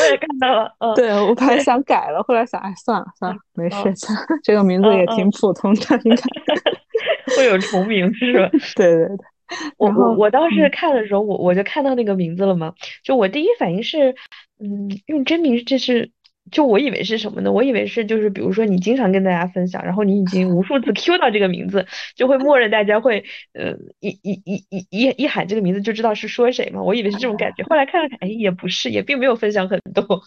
[0.00, 0.74] 我也看到了。
[0.78, 3.76] 嗯，对我本来想改了，后来想，哎，算了算了，没事，
[4.42, 6.22] 这个名字也挺普通的，应该
[7.36, 8.48] 会有重名是吧？
[8.76, 9.16] 对对对。
[9.78, 12.72] 我我我当时看的时候，我我就看到那个名字了嘛，
[13.02, 14.14] 就我第一反应是，
[14.60, 16.08] 嗯，用真名这是，
[16.50, 17.50] 就我以为是什么呢？
[17.52, 26.82] 我以为是就是比如说你经常跟大家分享，然后你已经无数次 Q 到这个名字，就会默认大家会，呃，一一一一一一喊这个名字就知道是说谁嘛。
[26.82, 30.22] 我以为是这种感觉，后来看了看，哎，也不是，也并没有分享很多。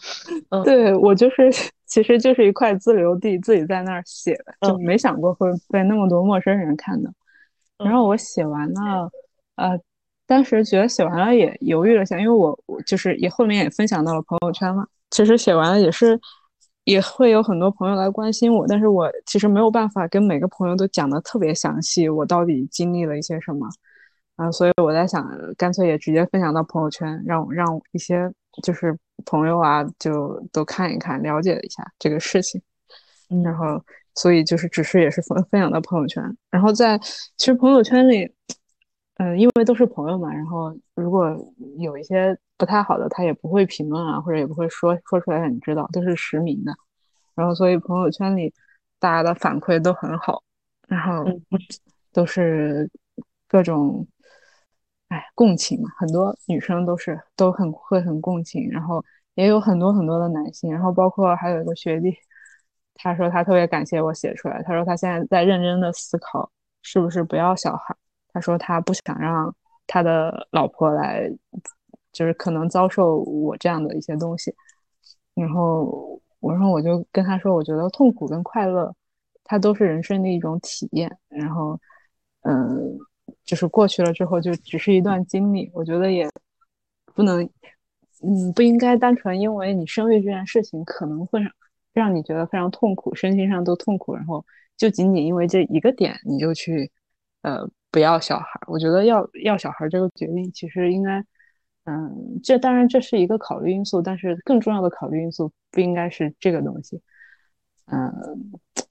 [0.50, 1.50] 嗯，对我就是，
[1.86, 7.10] 其实就是一块自留地，自己在那儿写的，就没想过会被那么多陌生人看到。
[7.78, 9.10] 然后我写完了，
[9.56, 9.78] 呃，
[10.26, 14.86] 当时觉得写完了也犹豫了下，因为我我就是也后面也分享到了朋友圈嘛。
[15.14, 16.20] 其实写完了也是
[16.82, 23.68] 也会有很多朋友来关心我，但是我其实没有办法跟每个朋友都讲的特别详细，我到底经历了一些什么。
[24.34, 25.24] 啊，所以我在想，
[25.56, 28.28] 干脆也直接分享到朋友圈，让让一些
[28.64, 32.60] 就是朋友啊，就都看一看，了解一下这个事情，
[33.44, 33.80] 然后。
[34.16, 36.96] 所以就是只是也是分分享到朋友圈，然后在
[37.36, 38.32] 其实朋友圈里，
[39.16, 41.28] 嗯，因为都是朋友嘛，然后如果
[41.78, 46.72] 有一些不太好的，他也不会评论啊，或者也不会说说出来让你知道，都是实名的。
[47.34, 48.52] 然后所以朋友圈里
[48.98, 50.42] 大家的反馈都很好，
[50.88, 51.24] 然后
[52.12, 52.90] 都是
[53.48, 54.06] 各种，
[55.08, 59.04] 哎，共情嘛，很多女生都是都很会很共情，然后
[59.34, 62.16] 也有很多很多的男性，然后包括还有一个学弟，
[62.94, 66.50] 他说他特别感谢我写出来，他说他现在在认真的思考
[66.82, 67.94] 是不是不要小孩，
[68.34, 69.54] 他说他不想让
[69.86, 71.30] 他的老婆来，
[72.12, 74.54] 就是可能遭受我这样的一些东西，
[75.34, 78.94] 然后我说我就跟他说，我觉得痛苦跟快乐，
[79.44, 81.80] 它都是人生的一种体验，然后
[82.42, 82.98] 嗯。
[83.46, 85.70] 就是过去了之后，就只是一段经历。
[85.72, 86.28] 我觉得也
[87.14, 87.42] 不能，
[88.22, 91.40] 嗯，不应该单纯因为你生育这件事情可能会
[91.94, 94.44] 让你觉得非常痛苦，身心上都痛苦，然后
[94.76, 96.90] 就仅仅因为这一个点你就去
[97.42, 98.60] 呃不要小孩。
[98.66, 101.24] 我觉得要要小孩这个决定其实应该，
[101.84, 107.00] 嗯，这当然这是一个考虑因素，但是更重要的考虑因素不应该是这个东西，
[107.86, 108.10] 嗯。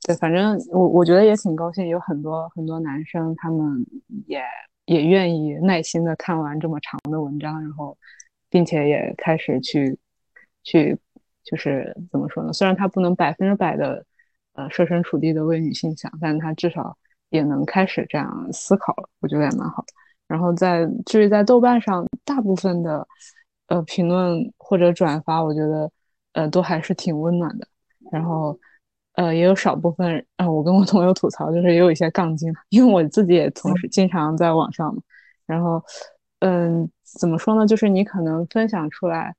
[0.05, 3.85] 对，反正我我觉得也挺高兴，有很多很多男生，他们
[4.27, 4.41] 也
[4.85, 7.97] 也愿意耐心的看完这么长的文章，然后，
[8.49, 9.97] 并且也开始去
[10.63, 10.97] 去
[11.43, 12.51] 就是怎么说呢？
[12.51, 14.05] 虽然他不能百分之百的
[14.55, 16.97] 呃设身处地的为女性想，但他至少
[17.33, 19.83] 也能开始这样思考了，我觉得也蛮好。
[20.27, 23.05] 然后在至于在豆瓣上，大部分的
[23.67, 25.91] 呃评论或者转发，我觉得
[26.33, 27.67] 呃都还是挺温暖的。
[28.11, 28.57] 然后。
[29.15, 34.99] 呃，也有少部分啊，我跟我朋友吐槽，就是也有一些杠精，因为我自己也同时经常在网上嘛。
[35.45, 35.79] 然后，
[36.39, 37.67] 嗯，怎么说呢？
[37.67, 39.35] 就是你可能分享出来，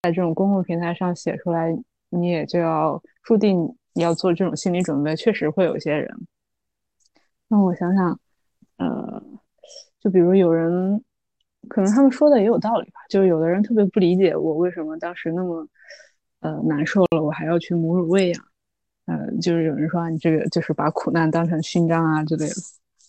[0.00, 1.76] 在这种公共平台上写出来，
[2.08, 3.60] 你也就要注定
[3.92, 6.08] 你要做这种心理准备，确实会有一些人。
[7.48, 8.18] 那我想想，
[8.76, 9.22] 呃，
[10.00, 11.02] 就比如有人，
[11.68, 15.66] 可能他们说的也有道理吧，就是有的人特别不理解我为什么当时那么
[16.40, 18.44] 呃难受了，我还要去母乳喂养。
[19.06, 22.54] 呃，就是有人说啊你这个就是把苦难当成勋章啊之类的，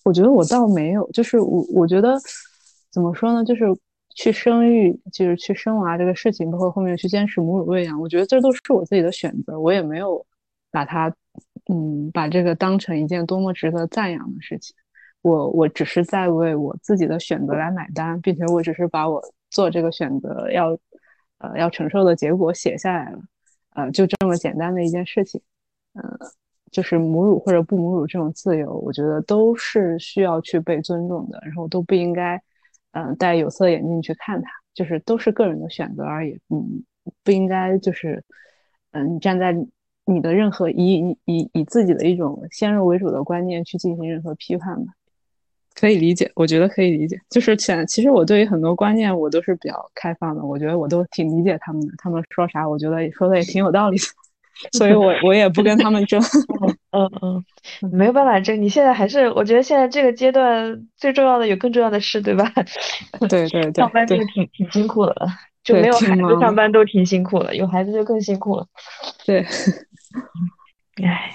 [0.05, 2.17] 我觉得我倒没有，就是我我觉得
[2.89, 3.65] 怎么说呢，就是
[4.15, 10.25] 去生育，就是去生娃这个事情，包括后面去坚持母乳喂养，我觉得这都是我自己的选择，我也没有
[10.71, 11.13] 把它，
[11.71, 14.75] 嗯，把这个当成一件多么值得赞扬的事情，
[15.21, 20.77] 我我只是在为我自己的选择来买单，并且我只是把我做这个选择要，
[21.37, 23.19] 呃，要承受的结果写下来了，
[23.75, 25.39] 呃，就这么简单的一件事情。
[25.93, 26.03] 嗯，
[26.71, 32.41] 就是母乳或者不母乳这种自由，我觉得都是需要去被尊重的，然后都不应该，
[32.91, 36.83] 嗯，戴有色眼镜去看它，就是都是个人的选择而已，嗯，
[37.23, 38.23] 不应该就是，
[38.91, 39.53] 嗯，站在
[40.11, 44.93] 你的任何以以以自己的一种先入为主的观念去进行任何批判吧。
[45.75, 54.03] 可以理解，我觉得可以理解，就是前其实我对于很多观念我都是比较开放的，我觉得我都挺理解他们的，他们说啥，我觉得说的也挺有道理的。
[54.77, 56.21] 所以，我我也不跟他们争。
[56.91, 57.45] 嗯嗯，
[57.93, 58.61] 没有办法争。
[58.61, 62.51] 你现在还是，我觉得现在这个阶段最重要的有更重要的事，对吧？
[63.29, 65.27] 对 对对，上班就挺挺辛苦的了，
[65.63, 68.67] 就没有孩子上班都挺辛苦了，有孩子就更辛苦了。
[69.25, 69.45] 对，
[71.03, 71.33] 唉，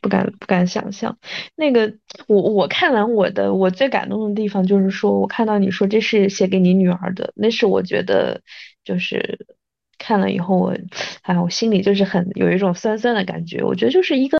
[0.00, 1.18] 不敢不敢想象。
[1.56, 1.94] 那个，
[2.28, 8.42] 我我看完我的，我最感动的地方就是说，我看到你说这是写给你女儿的，那是我觉得
[8.84, 9.46] 就是。
[9.96, 10.76] 看了以后，我，
[11.22, 13.62] 哎，我心里就是很有一种酸酸的感觉。
[13.62, 14.38] 我觉得就是一个，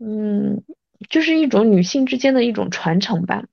[0.00, 0.64] 嗯，
[1.08, 3.44] 就是一种女性之间的一种传承吧。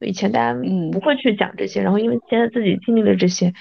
[0.00, 0.58] 以前大家
[0.90, 3.52] 不会去讲这些，然后因为现在自己经历了这些，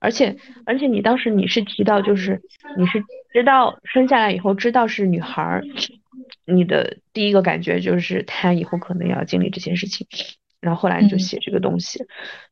[0.00, 2.40] 而且而且你当时你是提到，就是
[2.76, 5.64] 你是知道生下来以后知道是女孩儿，
[6.44, 10.06] 你的第一个感觉就是她以后可能要经历这些事情，
[10.60, 12.04] 然后后来就写这个东西，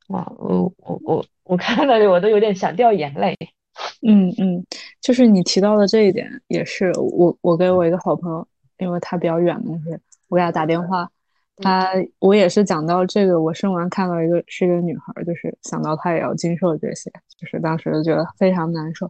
[0.07, 3.35] 哇，我我我我看到我都有点想掉眼泪。
[4.05, 4.65] 嗯嗯，
[4.99, 8.45] 就是你提到的这一点，也是我我给我一个好朋友，
[8.77, 11.09] 因为他比较远嘛，是我给他打电话，
[11.57, 19.09] 他我也是讲到这个，我生完看到一个是一个女孩，就是想到她也要经受这些，就是当时就觉得非常难受。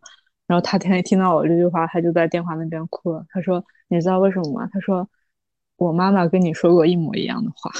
[0.49, 3.23] 然后他天听到我这句话，他就在电话那边哭了。
[3.29, 5.07] 他说：“你知道为什么吗？”他说
[5.77, 7.71] ：“我妈妈跟你说过一模一样的话。”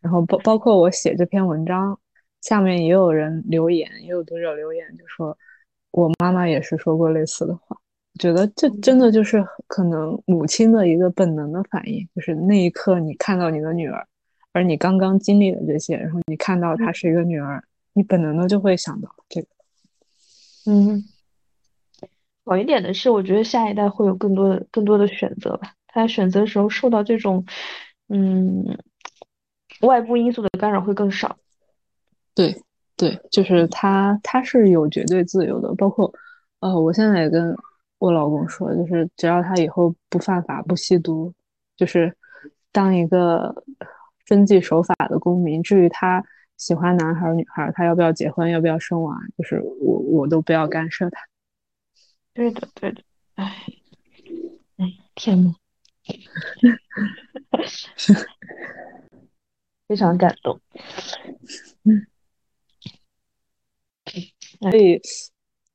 [0.00, 2.00] 然后包包括我写这篇文章，
[2.40, 5.36] 下面也有人留言，也有读者留言，就说。
[5.90, 7.74] 我妈妈也是说过类似的话，
[8.20, 14.06] 觉得这真的就是可能母亲的一个本能的反应，就是那一刻你看到你的女儿，
[14.52, 17.64] 而你刚刚经历了这些，然后你看到她是一个女儿，
[17.94, 19.48] 你本能的就会想到这个。
[20.66, 21.02] 嗯，
[22.48, 27.44] 好一点的是，我觉得下一代会有更多的更多的选择吧，他选择的时候受到这种
[28.08, 28.78] 嗯
[29.82, 31.36] 外部因素的干扰会更少。
[32.34, 32.62] 对。
[33.00, 35.72] 对，就是他，他是有绝对自由的。
[35.76, 36.12] 包括，
[36.58, 37.56] 呃，我现在也跟
[37.98, 41.32] 我老公说，就是只要他以后不犯法、不吸毒，
[41.76, 42.12] 就是
[42.72, 43.62] 当一个
[44.26, 45.62] 遵纪守法的公民。
[45.62, 46.24] 至于他
[46.56, 51.20] 喜欢男孩女孩，他要不要结婚，要不要生娃，就是我我都不要干涉他。
[52.38, 53.02] 对的，对的，
[53.34, 53.52] 哎，
[54.76, 54.86] 哎，
[55.16, 55.52] 天呐，
[59.88, 60.60] 非常感动。
[61.82, 62.06] 嗯，
[64.60, 65.00] 所以，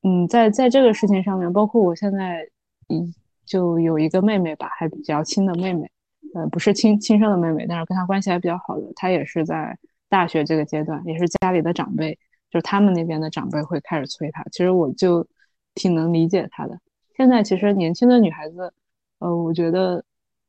[0.04, 2.48] 嗯，在在这个事情上面，包括我现在，
[2.88, 3.14] 嗯，
[3.46, 5.92] 就有一个妹妹吧，还比较亲的妹妹，
[6.34, 12.18] 呃，不是亲亲生的妹妹，但是跟她关系还比较好的，她也是在大学这个阶段，也是家里的长辈，
[12.50, 14.42] 就是他们那边的长辈会开始催她。
[14.46, 15.28] 其实我就
[15.76, 16.80] 挺能理解她的。
[17.16, 18.74] 现在其实年轻的女孩子，
[19.20, 20.04] 呃，我觉得，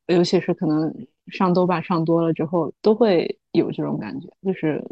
[0.07, 0.95] 尤其是可能
[1.29, 4.85] 上豆瓣上多了之后，都会有这种感觉，就是。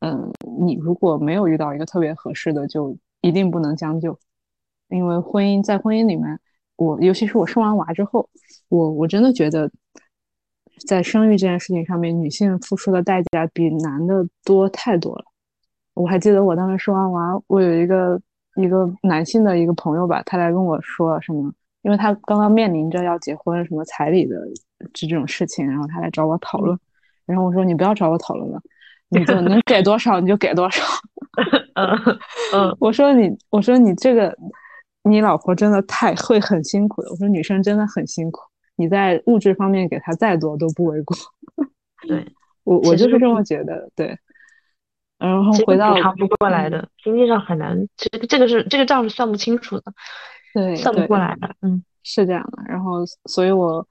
[0.00, 0.30] 嗯，
[0.60, 4.16] 你如果没有遇到一个特别合适的，就一定不能将就，
[4.90, 6.38] 因为婚姻在婚姻里面，
[6.76, 8.28] 我尤其是我生完娃之后，
[8.68, 9.68] 我我真的觉得，
[10.86, 15.24] 在生育这件事情上面，女性付出的代价比男的多太多了。
[15.94, 18.20] 我还记得我当时生完娃，我有一个
[18.56, 21.52] 一个男性的一个朋友吧，他来跟我说什么，
[21.82, 24.36] 因为他刚刚面临着要结婚，什么彩礼的
[24.92, 26.78] 这这种事情，然后他来找我讨论，
[27.24, 28.60] 然后我说你不要找我讨论了。
[29.08, 30.82] 你就 能给多少你就给多少，
[31.78, 32.18] 嗯
[32.52, 34.36] 嗯，我说你，我说你这个，
[35.04, 37.10] 你老婆真的太会很辛苦的。
[37.10, 38.40] 我说女生真的很辛苦，
[38.74, 41.16] 你在物质方面给她再多都不为过。
[42.08, 42.26] 对，
[42.64, 43.88] 我我就是这么觉得。
[43.94, 44.18] 对，
[45.18, 49.92] 然后回到补偿不过来的，经济上很难，这个这个是这个账是算不清楚的，
[50.54, 51.54] 对，算不过来的。
[51.62, 52.62] 嗯，是这样的。
[52.68, 53.86] 然后，所以我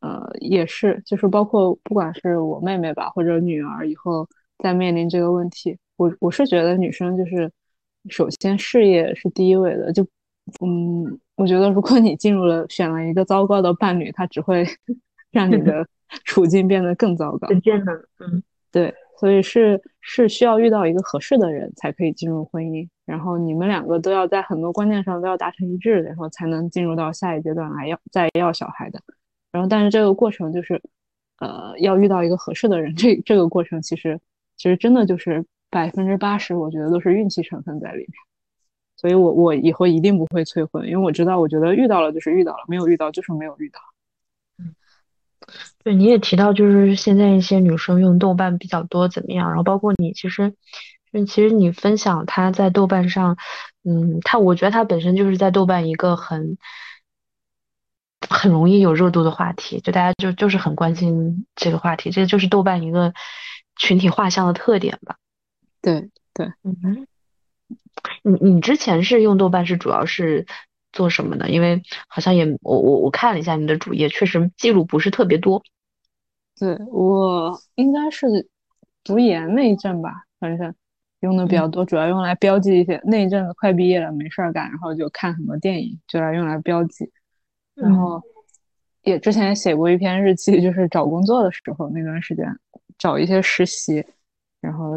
[0.00, 4.28] 呃也是，就是包括不管是我妹妹吧，或者女儿以后。
[4.58, 7.50] 在面临这个问题，我我是觉得女生就是
[8.08, 10.04] 首先事业是第一位的，就
[10.64, 14.64] 嗯，我觉得如果你进入了选了一个糟糕的伴侣，他只会
[15.32, 15.84] 让你的
[16.24, 17.48] 处境变得更糟糕。
[17.48, 29.00] 很艰难，嗯，对，所以是是需要遇到一个合适的人才可以进入婚姻，然后你们两个都要在很多观念上都要达成一致，然后才能进入到下一阶段来要再要小孩的。
[29.52, 30.80] 然后，但是这个过程就是
[31.38, 34.20] 呃，要遇到一个合适的人，这这个过程其实。
[34.56, 38.12] 其实真的就是百分之八十，我觉得都是运气成分在里面，
[38.96, 43.80] 所以我我以后一定不会催婚，因为我知道，我觉得遇到了就是遇到了，没有遇到就是没有遇到。
[44.60, 44.72] 嗯，
[45.82, 49.48] 对，你也提到就是现在一些女生用豆瓣比较多，怎么样？
[49.48, 50.54] 然后包括你，其实，
[51.26, 53.36] 其实你分享她在豆瓣上，
[53.84, 56.58] 嗯，她我觉得她本身就是在豆瓣一个很
[58.28, 63.12] 很容易有热度的话题，就大家就就是很关心这个话题，这个就是豆瓣一个。
[63.76, 65.16] 群体画像的特点吧，
[65.82, 67.08] 对对，嗯，
[68.22, 70.46] 你你之前是用豆瓣是主要是
[70.94, 71.50] 做什么的？
[71.50, 75.62] 因为好像也我我我看了一下你的主页，确实记录不是特别多。
[76.58, 78.48] 对我应该是
[79.02, 80.74] 读研那一阵吧，反正
[81.20, 87.10] 用的比较多，主要用来标记一些那一阵子快毕业了没事儿干，然后就看很多电影，就来用来标记。
[87.74, 88.22] 然后
[89.02, 92.46] 也之前写过一篇日记，就是找工作的时候那段时间。
[92.96, 94.04] 找一些实习，
[94.60, 94.92] 然后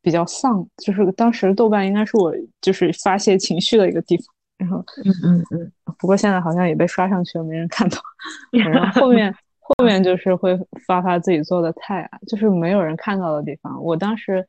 [0.00, 4.26] 比较丧，就是当时豆瓣应该是我就是发泄情绪的一个地方。
[4.58, 7.98] 然后，嗯嗯嗯，不过现在好像也被刷上去了，没人看到。
[8.52, 13.82] 然后后面后面就是会发发自己做的菜啊，就是没有人看到的地方。
[13.82, 14.44] 我当时，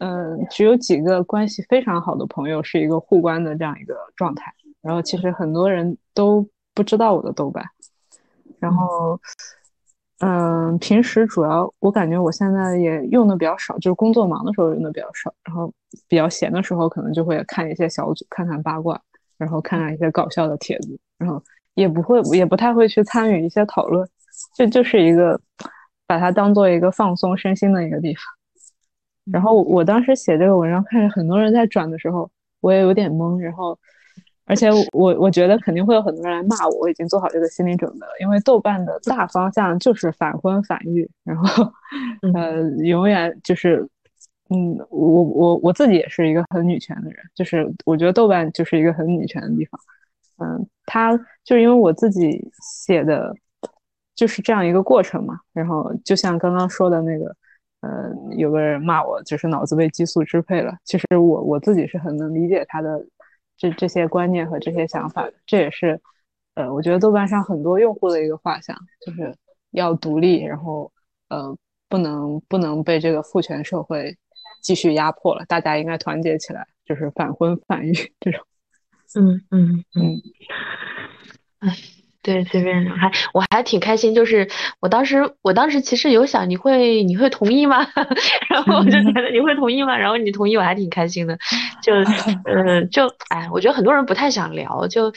[0.00, 4.52] 嗯，只有几个关系非常好的朋友是一个互关的这样一个状态。
[4.82, 7.64] 然后其实很多人都不知道我的豆瓣，
[8.58, 9.18] 然后。
[10.20, 15.70] 嗯，平时主要我感觉我现在也用的比较少，就是工作忙的时候用的比较少，然后
[16.08, 18.98] 比较闲的时候可能就会看一些小组，看看八卦，
[19.38, 21.42] 然后看看一些搞笑的帖子，然后
[21.74, 24.08] 也不会也不太会去参与一些讨论，
[24.56, 25.40] 这就是一个
[26.06, 28.22] 把它当做一个放松身心的一个地方。
[29.24, 32.30] 然后我当时写这个文章，看着很多人在转的时候，
[32.60, 33.78] 我也有点懵，然后。
[34.46, 38.12] 而且我我觉得肯定会有很多人来骂我，我已经做好这个心理准备了。
[38.20, 41.72] 因为豆瓣的大方向就是反婚反育，然后
[42.34, 43.88] 呃，永远就是，
[44.50, 49.80] 嗯，我我我自己也是一个很女权的人，就是我觉得豆瓣就是一个很女权的地方。
[50.38, 53.34] 嗯，它就是因为我自己写的
[54.14, 55.38] 就是这样一个过程嘛。
[55.52, 57.36] 然后就像刚刚说的那个，
[57.80, 60.74] 呃，有个人骂我就是脑子被激素支配了。
[60.84, 63.04] 其实我我自己是很能理解他的。
[63.56, 65.98] 这这些观念和这些想法的，这也是，
[66.56, 68.76] 呃，我觉得豆瓣上很多用户的一个画像，
[69.06, 69.32] 就是
[69.70, 70.90] 要独立，然后，
[71.28, 71.56] 呃，
[71.88, 74.18] 不能不能被这个父权社会
[74.64, 78.40] 继续压迫了，大家应该团结起来，就是反婚反育这种。
[79.14, 80.22] 嗯嗯嗯。
[81.60, 81.76] 哎，
[82.20, 84.48] 对，随便还我还挺开心，就是
[84.80, 87.86] 我当时我当时其实有想你会你会同意吗？
[88.50, 89.96] 然后我就觉得你会同意吗？
[89.96, 91.38] 然后你同意，我还挺开心的。
[91.82, 91.92] 就
[92.44, 95.10] 嗯 就哎，我觉得很多人不太想聊，就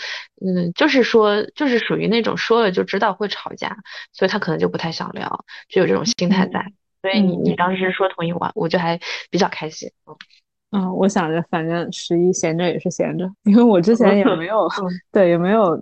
[0.45, 3.77] 嗯就是说就是属于那种说了就知道会吵架，
[4.13, 6.71] 所以他可能就不太想聊，就有这种心态在。
[7.11, 8.99] 所以你你当时说同意我，我就还
[9.29, 9.89] 比较开心。
[10.71, 14.67] 嗯，我想着反正十一闲着也是闲着，因为我之前也没有
[15.11, 15.79] 对也没有。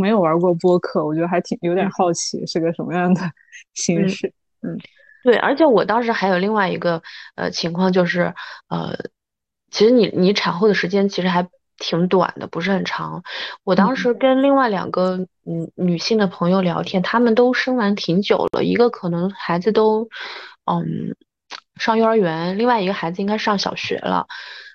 [0.00, 3.20] 没有玩过播客，我觉得还挺有点好奇是个什么样的
[3.74, 4.32] 形式。
[4.62, 4.78] 嗯，
[5.22, 7.02] 对，而且我当时还有另外一个
[7.34, 8.32] 呃情况，就是
[8.68, 8.96] 呃，
[9.70, 11.46] 其实你你产后的时间其实还
[11.76, 13.22] 挺短的，不是很长。
[13.64, 20.08] 我当时跟另外两个嗯女性的朋友聊天，她们都生完挺久了，一个可能孩子都
[20.64, 21.14] 嗯
[21.76, 24.26] 上幼儿园，另外一个孩子应该上小学了。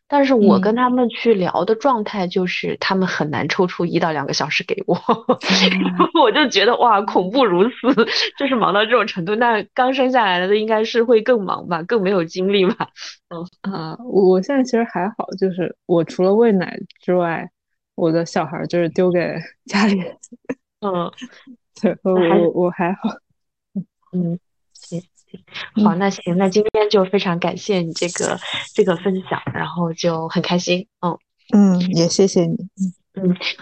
[0.09, 4.95] 但是我跟他们去聊的状态就是，他们很难抽出一到两个小时给我，
[6.21, 7.93] 我就觉得哇，恐怖如斯，
[8.39, 9.35] 就是忙到这种程度。
[9.35, 12.87] 那刚生下来的应该是会更忙吧，更没有精力吧？
[13.27, 17.49] 嗯啊，我现在其实还好，就是我除了喂奶之外，
[17.95, 19.35] 我的小孩就是丢给
[19.67, 20.17] 家里人。
[20.79, 21.11] 嗯，
[21.81, 23.09] 对，我我我还好。
[24.13, 24.39] 嗯，
[24.73, 25.01] 行。
[25.83, 28.39] 好，那行，那今天就非常感谢你这个
[28.73, 31.17] 这个分享，然后就很开心，嗯。
[31.53, 32.55] 嗯，也谢谢你，
[33.15, 33.35] 嗯嗯。